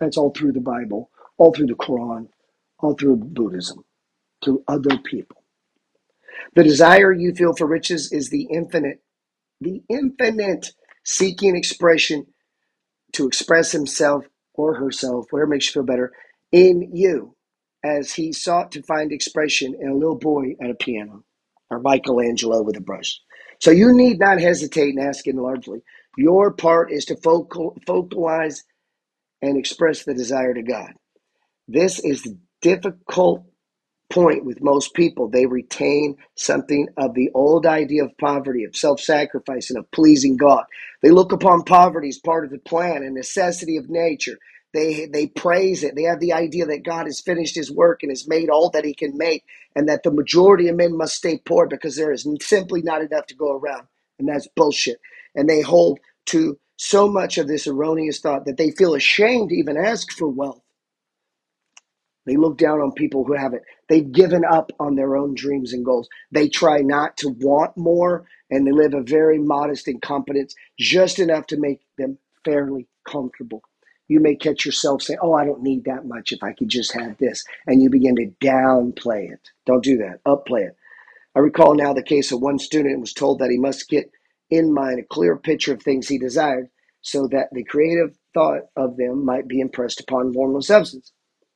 That's 0.00 0.18
all 0.18 0.30
through 0.32 0.52
the 0.52 0.60
Bible, 0.60 1.10
all 1.38 1.54
through 1.54 1.68
the 1.68 1.74
Quran, 1.74 2.28
all 2.80 2.94
through 2.94 3.16
Buddhism, 3.16 3.84
through 4.44 4.64
other 4.68 4.98
people. 4.98 5.43
The 6.54 6.64
desire 6.64 7.12
you 7.12 7.34
feel 7.34 7.54
for 7.54 7.66
riches 7.66 8.12
is 8.12 8.30
the 8.30 8.48
infinite, 8.50 9.02
the 9.60 9.82
infinite 9.88 10.72
seeking 11.04 11.56
expression 11.56 12.26
to 13.12 13.26
express 13.26 13.72
himself 13.72 14.26
or 14.54 14.74
herself, 14.74 15.26
whatever 15.30 15.50
makes 15.50 15.66
you 15.68 15.72
feel 15.72 15.84
better, 15.84 16.12
in 16.52 16.90
you, 16.94 17.36
as 17.84 18.12
he 18.14 18.32
sought 18.32 18.72
to 18.72 18.82
find 18.82 19.12
expression 19.12 19.74
in 19.80 19.88
a 19.88 19.94
little 19.94 20.18
boy 20.18 20.54
at 20.60 20.70
a 20.70 20.74
piano 20.74 21.24
or 21.70 21.80
Michelangelo 21.80 22.62
with 22.62 22.76
a 22.76 22.80
brush. 22.80 23.20
So 23.60 23.70
you 23.70 23.92
need 23.92 24.18
not 24.18 24.40
hesitate 24.40 24.94
in 24.94 25.00
asking 25.00 25.36
largely. 25.36 25.82
Your 26.16 26.52
part 26.52 26.92
is 26.92 27.04
to 27.06 27.16
focal, 27.16 27.76
focalize 27.86 28.64
and 29.42 29.56
express 29.58 30.04
the 30.04 30.14
desire 30.14 30.54
to 30.54 30.62
God. 30.62 30.92
This 31.68 31.98
is 32.00 32.28
difficult 32.62 33.44
point 34.14 34.46
with 34.46 34.62
most 34.62 34.94
people. 34.94 35.28
They 35.28 35.46
retain 35.46 36.16
something 36.36 36.88
of 36.98 37.14
the 37.14 37.30
old 37.34 37.66
idea 37.66 38.04
of 38.06 38.18
poverty, 38.18 38.64
of 38.64 38.76
self 38.76 39.00
sacrifice, 39.00 39.70
and 39.70 39.78
of 39.80 39.90
pleasing 39.92 40.38
God. 40.38 40.64
They 41.02 41.10
look 41.12 41.32
upon 41.32 41.64
poverty 41.64 42.10
as 42.10 42.20
part 42.20 42.46
of 42.46 42.52
the 42.52 42.60
plan 42.60 43.04
and 43.04 43.14
necessity 43.14 43.78
of 43.78 43.90
nature. 43.90 44.38
They, 44.74 45.06
they 45.06 45.28
praise 45.28 45.84
it. 45.84 45.96
They 45.96 46.04
have 46.04 46.20
the 46.20 46.34
idea 46.34 46.66
that 46.66 46.84
God 46.84 47.06
has 47.06 47.22
finished 47.22 47.56
his 47.56 47.72
work 47.72 48.04
and 48.04 48.12
has 48.12 48.28
made 48.28 48.50
all 48.50 48.70
that 48.72 48.86
he 48.86 48.94
can 48.94 49.18
make, 49.18 49.44
and 49.76 49.88
that 49.90 50.04
the 50.04 50.12
majority 50.12 50.68
of 50.68 50.76
men 50.76 50.96
must 50.98 51.16
stay 51.16 51.40
poor 51.46 51.68
because 51.68 51.96
there 51.96 52.12
is 52.12 52.28
simply 52.42 52.82
not 52.82 53.02
enough 53.02 53.26
to 53.28 53.36
go 53.36 53.56
around. 53.58 53.88
And 54.20 54.28
that's 54.28 54.48
bullshit. 54.56 54.98
And 55.36 55.50
they 55.50 55.62
hold 55.62 56.00
to 56.28 56.58
so 56.78 57.08
much 57.08 57.38
of 57.38 57.48
this 57.48 57.68
erroneous 57.68 58.20
thought 58.20 58.46
that 58.46 58.58
they 58.58 58.72
feel 58.72 58.94
ashamed 58.96 59.50
to 59.50 59.56
even 59.56 59.78
ask 59.78 60.12
for 60.12 60.28
wealth. 60.28 60.62
They 62.26 62.36
look 62.36 62.56
down 62.58 62.80
on 62.80 62.92
people 62.92 63.24
who 63.24 63.34
have 63.34 63.52
it. 63.52 63.62
They've 63.88 64.10
given 64.10 64.44
up 64.44 64.72
on 64.80 64.94
their 64.94 65.16
own 65.16 65.34
dreams 65.34 65.72
and 65.72 65.84
goals. 65.84 66.08
They 66.30 66.48
try 66.48 66.78
not 66.78 67.16
to 67.18 67.28
want 67.28 67.76
more 67.76 68.26
and 68.50 68.66
they 68.66 68.72
live 68.72 68.94
a 68.94 69.02
very 69.02 69.38
modest 69.38 69.88
incompetence, 69.88 70.54
just 70.78 71.18
enough 71.18 71.46
to 71.48 71.58
make 71.58 71.80
them 71.98 72.18
fairly 72.44 72.86
comfortable. 73.06 73.62
You 74.08 74.20
may 74.20 74.36
catch 74.36 74.66
yourself 74.66 75.02
saying, 75.02 75.18
Oh, 75.22 75.34
I 75.34 75.44
don't 75.44 75.62
need 75.62 75.84
that 75.84 76.06
much 76.06 76.32
if 76.32 76.42
I 76.42 76.52
could 76.52 76.68
just 76.68 76.92
have 76.92 77.16
this. 77.18 77.44
And 77.66 77.82
you 77.82 77.90
begin 77.90 78.16
to 78.16 78.32
downplay 78.42 79.32
it. 79.32 79.50
Don't 79.66 79.82
do 79.84 79.98
that, 79.98 80.22
upplay 80.24 80.68
it. 80.68 80.76
I 81.34 81.40
recall 81.40 81.74
now 81.74 81.92
the 81.92 82.02
case 82.02 82.30
of 82.30 82.40
one 82.40 82.58
student 82.58 82.94
who 82.94 83.00
was 83.00 83.12
told 83.12 83.40
that 83.40 83.50
he 83.50 83.58
must 83.58 83.88
get 83.88 84.10
in 84.50 84.72
mind 84.72 85.00
a 85.00 85.04
clear 85.04 85.36
picture 85.36 85.72
of 85.72 85.82
things 85.82 86.08
he 86.08 86.18
desired 86.18 86.68
so 87.00 87.26
that 87.28 87.48
the 87.52 87.64
creative 87.64 88.16
thought 88.34 88.62
of 88.76 88.96
them 88.96 89.24
might 89.24 89.48
be 89.48 89.60
impressed 89.60 90.00
upon 90.00 90.32
form 90.32 90.54
of 90.54 90.64
substance. 90.64 91.12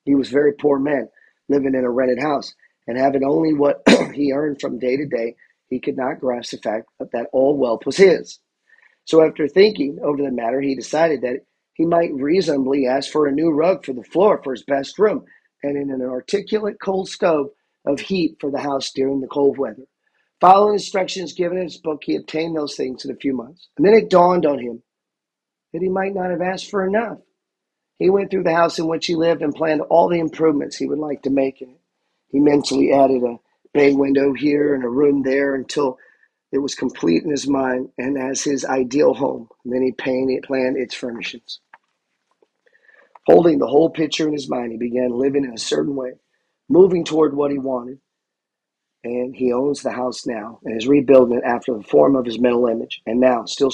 He 0.08 0.14
was 0.14 0.30
very 0.30 0.54
poor 0.54 0.78
man, 0.78 1.10
living 1.50 1.74
in 1.74 1.84
a 1.84 1.90
rented 1.90 2.18
house, 2.18 2.54
and 2.86 2.96
having 2.96 3.22
only 3.24 3.52
what 3.52 3.82
he 4.14 4.32
earned 4.32 4.58
from 4.58 4.78
day 4.78 4.96
to 4.96 5.04
day, 5.04 5.36
he 5.68 5.80
could 5.80 5.98
not 5.98 6.18
grasp 6.18 6.52
the 6.52 6.56
fact 6.58 6.88
that 6.98 7.26
all 7.30 7.58
wealth 7.58 7.84
was 7.84 7.98
his. 7.98 8.38
So, 9.04 9.22
after 9.22 9.46
thinking 9.48 9.98
over 10.02 10.22
the 10.22 10.30
matter, 10.30 10.62
he 10.62 10.74
decided 10.74 11.20
that 11.22 11.44
he 11.74 11.84
might 11.84 12.14
reasonably 12.14 12.86
ask 12.86 13.12
for 13.12 13.26
a 13.26 13.32
new 13.32 13.50
rug 13.50 13.84
for 13.84 13.92
the 13.92 14.02
floor 14.02 14.40
for 14.42 14.52
his 14.52 14.64
best 14.64 14.98
room 14.98 15.26
and 15.62 15.76
in 15.76 15.90
an 15.90 16.00
anthracite 16.00 16.80
coal 16.80 17.04
stove 17.04 17.50
of 17.84 18.00
heat 18.00 18.38
for 18.40 18.50
the 18.50 18.60
house 18.60 18.90
during 18.92 19.20
the 19.20 19.26
cold 19.26 19.58
weather. 19.58 19.84
Following 20.40 20.74
instructions 20.74 21.34
given 21.34 21.58
in 21.58 21.64
his 21.64 21.76
book, 21.76 22.00
he 22.02 22.16
obtained 22.16 22.56
those 22.56 22.76
things 22.76 23.04
in 23.04 23.10
a 23.10 23.16
few 23.16 23.34
months. 23.34 23.68
And 23.76 23.86
then 23.86 23.92
it 23.92 24.08
dawned 24.08 24.46
on 24.46 24.58
him 24.58 24.82
that 25.74 25.82
he 25.82 25.90
might 25.90 26.14
not 26.14 26.30
have 26.30 26.40
asked 26.40 26.70
for 26.70 26.86
enough. 26.86 27.18
He 27.98 28.10
went 28.10 28.30
through 28.30 28.44
the 28.44 28.54
house 28.54 28.78
in 28.78 28.86
which 28.86 29.06
he 29.06 29.16
lived 29.16 29.42
and 29.42 29.54
planned 29.54 29.80
all 29.82 30.08
the 30.08 30.20
improvements 30.20 30.76
he 30.76 30.86
would 30.86 30.98
like 30.98 31.22
to 31.22 31.30
make 31.30 31.60
in 31.60 31.70
it. 31.70 31.80
He 32.28 32.38
mentally 32.38 32.92
added 32.92 33.22
a 33.24 33.38
bay 33.72 33.92
window 33.92 34.32
here 34.32 34.74
and 34.74 34.84
a 34.84 34.88
room 34.88 35.22
there 35.22 35.54
until 35.54 35.98
it 36.52 36.58
was 36.58 36.74
complete 36.74 37.24
in 37.24 37.30
his 37.30 37.48
mind 37.48 37.90
and 37.98 38.16
as 38.16 38.42
his 38.42 38.64
ideal 38.64 39.14
home. 39.14 39.48
And 39.64 39.72
then 39.72 39.82
he 39.82 39.92
painted, 39.92 40.44
planned 40.44 40.76
its 40.76 40.94
furnishings. 40.94 41.60
Holding 43.26 43.58
the 43.58 43.66
whole 43.66 43.90
picture 43.90 44.26
in 44.26 44.32
his 44.32 44.48
mind, 44.48 44.72
he 44.72 44.78
began 44.78 45.10
living 45.10 45.44
in 45.44 45.52
a 45.52 45.58
certain 45.58 45.94
way, 45.96 46.12
moving 46.68 47.04
toward 47.04 47.34
what 47.34 47.50
he 47.50 47.58
wanted. 47.58 47.98
And 49.04 49.34
he 49.34 49.52
owns 49.52 49.82
the 49.82 49.92
house 49.92 50.26
now 50.26 50.60
and 50.64 50.76
is 50.76 50.88
rebuilding 50.88 51.38
it 51.38 51.44
after 51.44 51.74
the 51.74 51.82
form 51.82 52.16
of 52.16 52.24
his 52.24 52.38
mental 52.38 52.66
image. 52.66 53.02
And 53.06 53.20
now, 53.20 53.44
still 53.44 53.70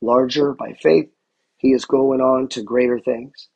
larger 0.00 0.52
by 0.52 0.74
faith, 0.74 1.10
he 1.58 1.72
is 1.72 1.84
going 1.84 2.20
on 2.20 2.48
to 2.50 2.62
greater 2.62 3.00
things. 3.00 3.48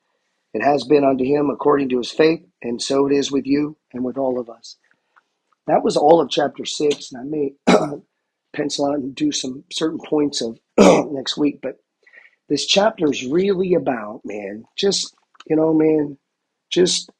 It 0.54 0.62
has 0.64 0.84
been 0.84 1.04
unto 1.04 1.24
him 1.24 1.50
according 1.50 1.90
to 1.90 1.98
his 1.98 2.10
faith, 2.10 2.44
and 2.62 2.82
so 2.82 3.06
it 3.08 3.14
is 3.14 3.32
with 3.32 3.46
you 3.46 3.76
and 3.92 4.04
with 4.04 4.18
all 4.18 4.40
of 4.40 4.50
us. 4.50 4.76
That 5.66 5.84
was 5.84 5.96
all 5.96 6.20
of 6.20 6.30
chapter 6.30 6.64
six, 6.66 7.12
and 7.12 7.22
I 7.22 7.24
may 7.24 7.54
pencil 8.54 8.86
out 8.86 8.96
and 8.96 9.14
do 9.14 9.32
some 9.32 9.64
certain 9.72 10.00
points 10.00 10.42
of 10.42 10.58
next 11.12 11.38
week, 11.38 11.60
but 11.62 11.76
this 12.48 12.66
chapter 12.66 13.10
is 13.10 13.26
really 13.26 13.74
about, 13.74 14.22
man, 14.24 14.64
just, 14.78 15.14
you 15.48 15.56
know, 15.56 15.74
man, 15.74 16.18
just 16.70 17.10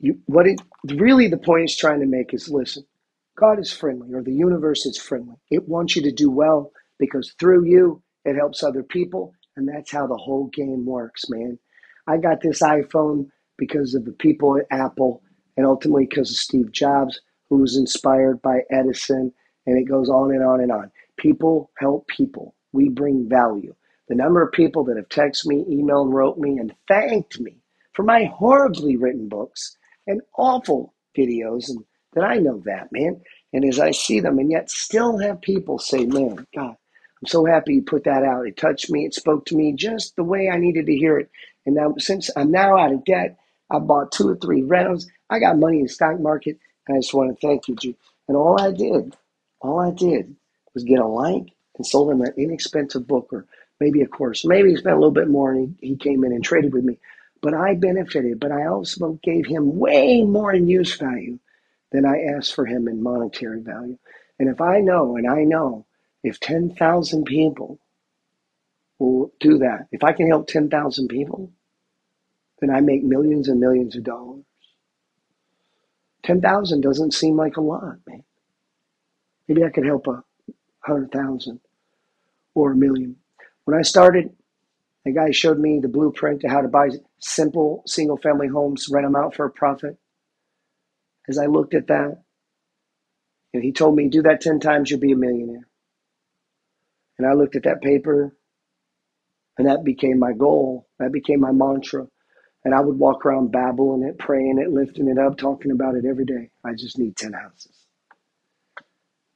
you, 0.00 0.20
what 0.26 0.46
it 0.46 0.60
really 0.84 1.28
the 1.28 1.38
point 1.38 1.64
is 1.64 1.76
trying 1.76 2.00
to 2.00 2.06
make 2.06 2.34
is 2.34 2.50
listen, 2.50 2.84
God 3.38 3.58
is 3.58 3.72
friendly, 3.72 4.12
or 4.14 4.22
the 4.22 4.32
universe 4.34 4.86
is 4.86 4.98
friendly. 4.98 5.36
It 5.50 5.68
wants 5.68 5.96
you 5.96 6.02
to 6.02 6.12
do 6.12 6.30
well 6.30 6.72
because 6.98 7.34
through 7.38 7.66
you, 7.66 8.02
it 8.26 8.36
helps 8.36 8.62
other 8.62 8.82
people. 8.82 9.32
And 9.56 9.68
that's 9.68 9.90
how 9.90 10.06
the 10.06 10.16
whole 10.16 10.48
game 10.48 10.84
works, 10.84 11.30
man. 11.30 11.58
I 12.06 12.18
got 12.18 12.42
this 12.42 12.60
iPhone 12.62 13.30
because 13.56 13.94
of 13.94 14.04
the 14.04 14.12
people 14.12 14.58
at 14.58 14.66
Apple 14.70 15.22
and 15.56 15.64
ultimately 15.64 16.06
because 16.06 16.30
of 16.30 16.36
Steve 16.36 16.70
Jobs, 16.72 17.20
who 17.48 17.58
was 17.58 17.76
inspired 17.76 18.42
by 18.42 18.60
Edison. 18.70 19.32
And 19.66 19.78
it 19.78 19.88
goes 19.88 20.10
on 20.10 20.32
and 20.32 20.44
on 20.44 20.60
and 20.60 20.70
on. 20.70 20.90
People 21.16 21.70
help 21.78 22.06
people 22.08 22.54
we 22.72 22.88
bring 22.90 23.28
value. 23.28 23.74
The 24.08 24.14
number 24.14 24.42
of 24.42 24.52
people 24.52 24.84
that 24.84 24.96
have 24.96 25.08
texted 25.08 25.46
me, 25.46 25.64
emailed, 25.68 26.12
wrote 26.12 26.38
me 26.38 26.58
and 26.58 26.74
thanked 26.86 27.40
me 27.40 27.56
for 27.92 28.02
my 28.02 28.24
horribly 28.24 28.96
written 28.96 29.28
books 29.28 29.76
and 30.06 30.20
awful 30.36 30.94
videos, 31.16 31.68
and 31.68 31.82
that 32.12 32.24
I 32.24 32.36
know 32.36 32.62
that, 32.66 32.92
man. 32.92 33.20
And 33.52 33.64
as 33.64 33.80
I 33.80 33.90
see 33.90 34.20
them, 34.20 34.38
and 34.38 34.50
yet 34.50 34.70
still 34.70 35.18
have 35.18 35.40
people 35.40 35.78
say, 35.78 36.04
man, 36.04 36.46
God, 36.54 36.76
I'm 37.22 37.28
so 37.28 37.44
happy 37.44 37.74
you 37.74 37.82
put 37.82 38.04
that 38.04 38.22
out. 38.22 38.46
It 38.46 38.56
touched 38.56 38.90
me. 38.90 39.06
It 39.06 39.14
spoke 39.14 39.46
to 39.46 39.56
me 39.56 39.72
just 39.72 40.16
the 40.16 40.24
way 40.24 40.50
I 40.50 40.58
needed 40.58 40.86
to 40.86 40.96
hear 40.96 41.18
it. 41.18 41.30
And 41.64 41.74
now, 41.74 41.94
since 41.98 42.30
I'm 42.36 42.50
now 42.50 42.78
out 42.78 42.92
of 42.92 43.04
debt, 43.04 43.38
I 43.70 43.78
bought 43.78 44.12
two 44.12 44.28
or 44.28 44.36
three 44.36 44.62
rentals. 44.62 45.08
I 45.30 45.38
got 45.38 45.58
money 45.58 45.78
in 45.78 45.84
the 45.84 45.88
stock 45.88 46.20
market. 46.20 46.58
And 46.86 46.96
I 46.96 47.00
just 47.00 47.14
want 47.14 47.38
to 47.38 47.46
thank 47.46 47.68
you, 47.68 47.76
G. 47.76 47.96
And 48.28 48.36
all 48.36 48.60
I 48.60 48.70
did, 48.70 49.16
all 49.60 49.80
I 49.80 49.90
did 49.90 50.36
was 50.74 50.84
get 50.84 51.00
a 51.00 51.06
like 51.06 51.46
and 51.76 51.86
sold 51.86 52.10
him 52.10 52.20
an 52.20 52.34
inexpensive 52.36 53.06
book 53.06 53.28
or 53.32 53.46
maybe 53.80 54.02
a 54.02 54.06
course. 54.06 54.44
Maybe 54.44 54.70
he 54.70 54.76
spent 54.76 54.94
a 54.94 54.98
little 54.98 55.10
bit 55.10 55.28
more 55.28 55.52
and 55.52 55.76
he, 55.80 55.88
he 55.88 55.96
came 55.96 56.24
in 56.24 56.32
and 56.32 56.44
traded 56.44 56.72
with 56.72 56.84
me. 56.84 56.98
But 57.42 57.54
I 57.54 57.74
benefited, 57.74 58.40
but 58.40 58.52
I 58.52 58.66
also 58.66 59.18
gave 59.22 59.46
him 59.46 59.78
way 59.78 60.22
more 60.22 60.52
in 60.52 60.68
use 60.68 60.96
value 60.96 61.38
than 61.92 62.04
I 62.04 62.34
asked 62.36 62.54
for 62.54 62.66
him 62.66 62.88
in 62.88 63.02
monetary 63.02 63.60
value. 63.60 63.98
And 64.38 64.48
if 64.48 64.60
I 64.60 64.80
know, 64.80 65.16
and 65.16 65.28
I 65.28 65.44
know, 65.44 65.86
if 66.26 66.40
10,000 66.40 67.24
people 67.24 67.78
will 68.98 69.32
do 69.38 69.58
that, 69.58 69.86
if 69.92 70.02
I 70.02 70.12
can 70.12 70.26
help 70.26 70.48
10,000 70.48 71.06
people, 71.06 71.52
then 72.60 72.68
I 72.68 72.80
make 72.80 73.04
millions 73.04 73.48
and 73.48 73.60
millions 73.60 73.94
of 73.94 74.02
dollars. 74.02 74.42
10,000 76.24 76.80
doesn't 76.80 77.14
seem 77.14 77.36
like 77.36 77.56
a 77.56 77.60
lot, 77.60 77.98
man. 78.08 78.24
Maybe 79.46 79.62
I 79.62 79.70
could 79.70 79.86
help 79.86 80.08
a 80.08 80.24
hundred 80.80 81.12
thousand 81.12 81.60
or 82.56 82.72
a 82.72 82.76
million. 82.76 83.14
When 83.64 83.78
I 83.78 83.82
started, 83.82 84.34
a 85.06 85.12
guy 85.12 85.30
showed 85.30 85.60
me 85.60 85.78
the 85.78 85.86
blueprint 85.86 86.40
to 86.40 86.48
how 86.48 86.60
to 86.60 86.66
buy 86.66 86.88
simple 87.20 87.84
single 87.86 88.16
family 88.16 88.48
homes, 88.48 88.88
rent 88.90 89.06
them 89.06 89.14
out 89.14 89.36
for 89.36 89.46
a 89.46 89.50
profit. 89.50 89.96
As 91.28 91.38
I 91.38 91.46
looked 91.46 91.74
at 91.74 91.86
that, 91.86 92.22
and 93.54 93.62
he 93.62 93.70
told 93.70 93.94
me, 93.94 94.08
do 94.08 94.22
that 94.22 94.40
10 94.40 94.58
times, 94.58 94.90
you'll 94.90 94.98
be 94.98 95.12
a 95.12 95.16
millionaire. 95.16 95.68
And 97.18 97.26
I 97.26 97.32
looked 97.32 97.56
at 97.56 97.64
that 97.64 97.82
paper, 97.82 98.36
and 99.58 99.66
that 99.68 99.84
became 99.84 100.18
my 100.18 100.32
goal. 100.32 100.86
That 100.98 101.12
became 101.12 101.40
my 101.40 101.52
mantra. 101.52 102.06
And 102.64 102.74
I 102.74 102.80
would 102.80 102.98
walk 102.98 103.24
around 103.24 103.52
babbling 103.52 104.02
it, 104.02 104.18
praying 104.18 104.58
it, 104.58 104.70
lifting 104.70 105.08
it 105.08 105.18
up, 105.18 105.36
talking 105.38 105.70
about 105.70 105.94
it 105.94 106.04
every 106.04 106.24
day. 106.24 106.50
I 106.64 106.72
just 106.74 106.98
need 106.98 107.16
10 107.16 107.32
houses. 107.32 107.86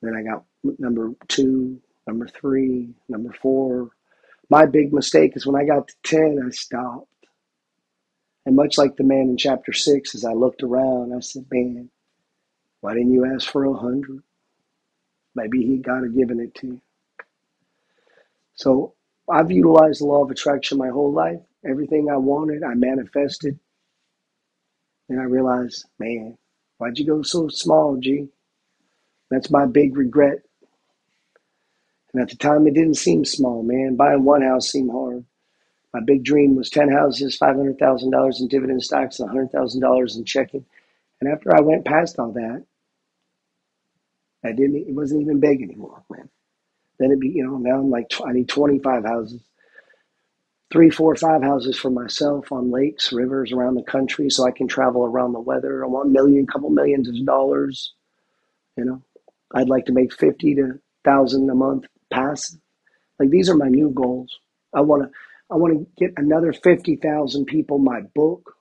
Then 0.02 0.14
I 0.16 0.22
got 0.22 0.44
number 0.78 1.12
two, 1.28 1.80
number 2.06 2.26
three, 2.26 2.94
number 3.08 3.32
four. 3.40 3.90
My 4.48 4.66
big 4.66 4.92
mistake 4.92 5.36
is 5.36 5.46
when 5.46 5.60
I 5.60 5.64
got 5.64 5.88
to 5.88 5.94
10, 6.04 6.42
I 6.44 6.50
stopped. 6.50 7.06
And 8.46 8.56
much 8.56 8.78
like 8.78 8.96
the 8.96 9.04
man 9.04 9.28
in 9.28 9.36
chapter 9.36 9.72
six, 9.72 10.14
as 10.14 10.24
I 10.24 10.32
looked 10.32 10.62
around, 10.62 11.14
I 11.14 11.20
said, 11.20 11.46
Man, 11.50 11.90
why 12.80 12.94
didn't 12.94 13.12
you 13.12 13.26
ask 13.26 13.48
for 13.50 13.64
a 13.64 13.74
hundred? 13.74 14.22
Maybe 15.34 15.64
he 15.64 15.78
got 15.78 16.02
had 16.02 16.16
given 16.16 16.40
it 16.40 16.54
to 16.56 16.66
you. 16.66 16.80
So 18.60 18.92
I've 19.26 19.50
utilized 19.50 20.02
the 20.02 20.04
law 20.04 20.22
of 20.22 20.30
attraction 20.30 20.76
my 20.76 20.90
whole 20.90 21.10
life. 21.10 21.40
Everything 21.64 22.10
I 22.10 22.18
wanted, 22.18 22.62
I 22.62 22.74
manifested. 22.74 23.58
And 25.08 25.18
I 25.18 25.24
realized, 25.24 25.86
man, 25.98 26.36
why'd 26.76 26.98
you 26.98 27.06
go 27.06 27.22
so 27.22 27.48
small, 27.48 27.96
G? 27.96 28.28
That's 29.30 29.50
my 29.50 29.64
big 29.64 29.96
regret. 29.96 30.40
And 32.12 32.20
at 32.20 32.28
the 32.28 32.36
time, 32.36 32.66
it 32.66 32.74
didn't 32.74 32.98
seem 32.98 33.24
small, 33.24 33.62
man. 33.62 33.96
Buying 33.96 34.24
one 34.24 34.42
house 34.42 34.68
seemed 34.68 34.90
hard. 34.90 35.24
My 35.94 36.00
big 36.00 36.22
dream 36.22 36.54
was 36.54 36.68
10 36.68 36.90
houses, 36.92 37.38
$500,000 37.38 38.40
in 38.40 38.48
dividend 38.48 38.82
stocks, 38.82 39.20
and 39.20 39.30
$100,000 39.30 40.16
in 40.16 40.24
checking. 40.26 40.66
And 41.20 41.32
after 41.32 41.56
I 41.56 41.62
went 41.62 41.86
past 41.86 42.18
all 42.18 42.32
that, 42.32 42.62
I 44.44 44.52
didn't, 44.52 44.86
it 44.86 44.94
wasn't 44.94 45.22
even 45.22 45.40
big 45.40 45.62
anymore, 45.62 46.02
man. 46.10 46.28
Then 47.00 47.10
it'd 47.10 47.20
be, 47.20 47.30
you 47.30 47.44
know, 47.44 47.56
now 47.56 47.80
I'm 47.80 47.90
like, 47.90 48.12
I 48.24 48.32
need 48.32 48.50
25 48.50 49.04
houses, 49.04 49.40
three, 50.70 50.90
four, 50.90 51.16
five 51.16 51.42
houses 51.42 51.78
for 51.78 51.90
myself 51.90 52.52
on 52.52 52.70
lakes, 52.70 53.10
rivers 53.10 53.52
around 53.52 53.76
the 53.76 53.82
country 53.82 54.28
so 54.28 54.46
I 54.46 54.50
can 54.50 54.68
travel 54.68 55.04
around 55.04 55.32
the 55.32 55.40
weather. 55.40 55.82
I 55.82 55.88
want 55.88 56.10
a 56.10 56.12
million, 56.12 56.46
couple 56.46 56.68
millions 56.68 57.08
of 57.08 57.24
dollars, 57.24 57.94
you 58.76 58.84
know. 58.84 59.02
I'd 59.52 59.70
like 59.70 59.86
to 59.86 59.92
make 59.92 60.12
50 60.12 60.56
to 60.56 60.62
1,000 60.62 61.50
a 61.50 61.54
month 61.54 61.86
pass. 62.12 62.56
Like 63.18 63.30
these 63.30 63.48
are 63.48 63.56
my 63.56 63.68
new 63.68 63.90
goals. 63.90 64.38
I 64.74 64.82
want 64.82 65.04
to 65.04 65.10
I 65.50 65.56
want 65.56 65.74
to 65.74 65.86
get 65.98 66.12
another 66.16 66.52
50,000 66.52 67.46
people 67.46 67.78
my 67.78 68.02
book. 68.14 68.54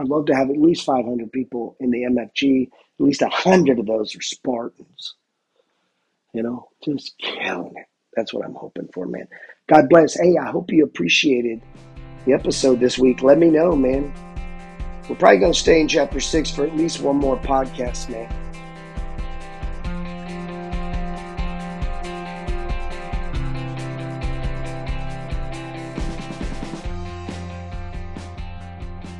I'd 0.00 0.08
love 0.08 0.26
to 0.26 0.34
have 0.34 0.50
at 0.50 0.56
least 0.56 0.84
500 0.84 1.30
people 1.30 1.76
in 1.78 1.90
the 1.90 2.02
MFG. 2.02 2.66
At 2.66 3.04
least 3.04 3.22
100 3.22 3.78
of 3.78 3.86
those 3.86 4.16
are 4.16 4.20
Spartans. 4.20 5.14
You 6.34 6.42
know, 6.42 6.68
just 6.84 7.16
killing 7.18 7.72
it. 7.76 7.86
That's 8.16 8.34
what 8.34 8.44
I'm 8.44 8.54
hoping 8.54 8.88
for, 8.92 9.06
man. 9.06 9.28
God 9.68 9.88
bless. 9.88 10.18
Hey, 10.18 10.36
I 10.36 10.50
hope 10.50 10.72
you 10.72 10.82
appreciated 10.82 11.62
the 12.26 12.32
episode 12.32 12.80
this 12.80 12.98
week. 12.98 13.22
Let 13.22 13.38
me 13.38 13.50
know, 13.50 13.76
man. 13.76 14.12
We're 15.08 15.14
probably 15.14 15.38
going 15.38 15.52
to 15.52 15.58
stay 15.58 15.80
in 15.80 15.86
chapter 15.86 16.18
six 16.18 16.50
for 16.50 16.66
at 16.66 16.74
least 16.76 17.00
one 17.00 17.16
more 17.16 17.36
podcast, 17.38 18.08
man. 18.08 18.32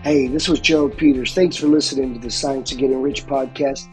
Hey, 0.02 0.26
this 0.26 0.48
was 0.48 0.58
Joe 0.58 0.88
Peters. 0.88 1.32
Thanks 1.32 1.56
for 1.56 1.68
listening 1.68 2.14
to 2.14 2.20
the 2.20 2.30
Science 2.30 2.72
of 2.72 2.78
Getting 2.78 3.00
Rich 3.00 3.26
podcast. 3.26 3.88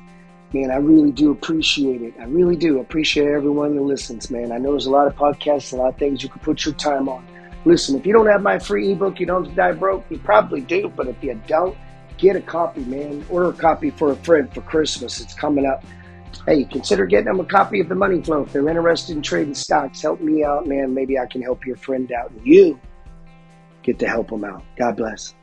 Man, 0.53 0.69
I 0.69 0.75
really 0.75 1.11
do 1.11 1.31
appreciate 1.31 2.01
it. 2.01 2.13
I 2.19 2.25
really 2.25 2.57
do 2.57 2.79
appreciate 2.79 3.27
everyone 3.27 3.75
that 3.75 3.83
listens, 3.83 4.29
man. 4.29 4.51
I 4.51 4.57
know 4.57 4.71
there's 4.71 4.85
a 4.85 4.91
lot 4.91 5.07
of 5.07 5.15
podcasts, 5.15 5.71
a 5.71 5.77
lot 5.77 5.93
of 5.93 5.97
things 5.97 6.21
you 6.23 6.29
can 6.29 6.41
put 6.41 6.65
your 6.65 6.73
time 6.73 7.07
on. 7.07 7.25
Listen, 7.63 7.97
if 7.97 8.05
you 8.05 8.11
don't 8.11 8.25
have 8.25 8.41
my 8.41 8.59
free 8.59 8.91
ebook, 8.91 9.19
you 9.19 9.25
don't 9.25 9.55
die 9.55 9.71
broke, 9.71 10.03
you 10.09 10.17
probably 10.17 10.61
do, 10.61 10.89
but 10.89 11.07
if 11.07 11.23
you 11.23 11.39
don't, 11.47 11.77
get 12.17 12.35
a 12.35 12.41
copy, 12.41 12.81
man. 12.81 13.25
Order 13.29 13.49
a 13.49 13.53
copy 13.53 13.91
for 13.91 14.11
a 14.11 14.15
friend 14.17 14.53
for 14.53 14.61
Christmas. 14.61 15.21
It's 15.21 15.33
coming 15.33 15.65
up. 15.65 15.85
Hey, 16.45 16.65
consider 16.65 17.05
getting 17.05 17.25
them 17.25 17.39
a 17.39 17.45
copy 17.45 17.79
of 17.79 17.87
the 17.87 17.95
Money 17.95 18.21
Flow. 18.21 18.41
If 18.41 18.51
they're 18.51 18.67
interested 18.67 19.15
in 19.15 19.21
trading 19.21 19.53
stocks, 19.53 20.01
help 20.01 20.19
me 20.21 20.43
out, 20.43 20.67
man. 20.67 20.93
Maybe 20.93 21.17
I 21.17 21.27
can 21.27 21.41
help 21.41 21.65
your 21.65 21.77
friend 21.77 22.11
out 22.11 22.31
and 22.31 22.45
you 22.45 22.79
get 23.83 23.99
to 23.99 24.07
help 24.07 24.29
them 24.29 24.43
out. 24.43 24.63
God 24.77 24.97
bless. 24.97 25.33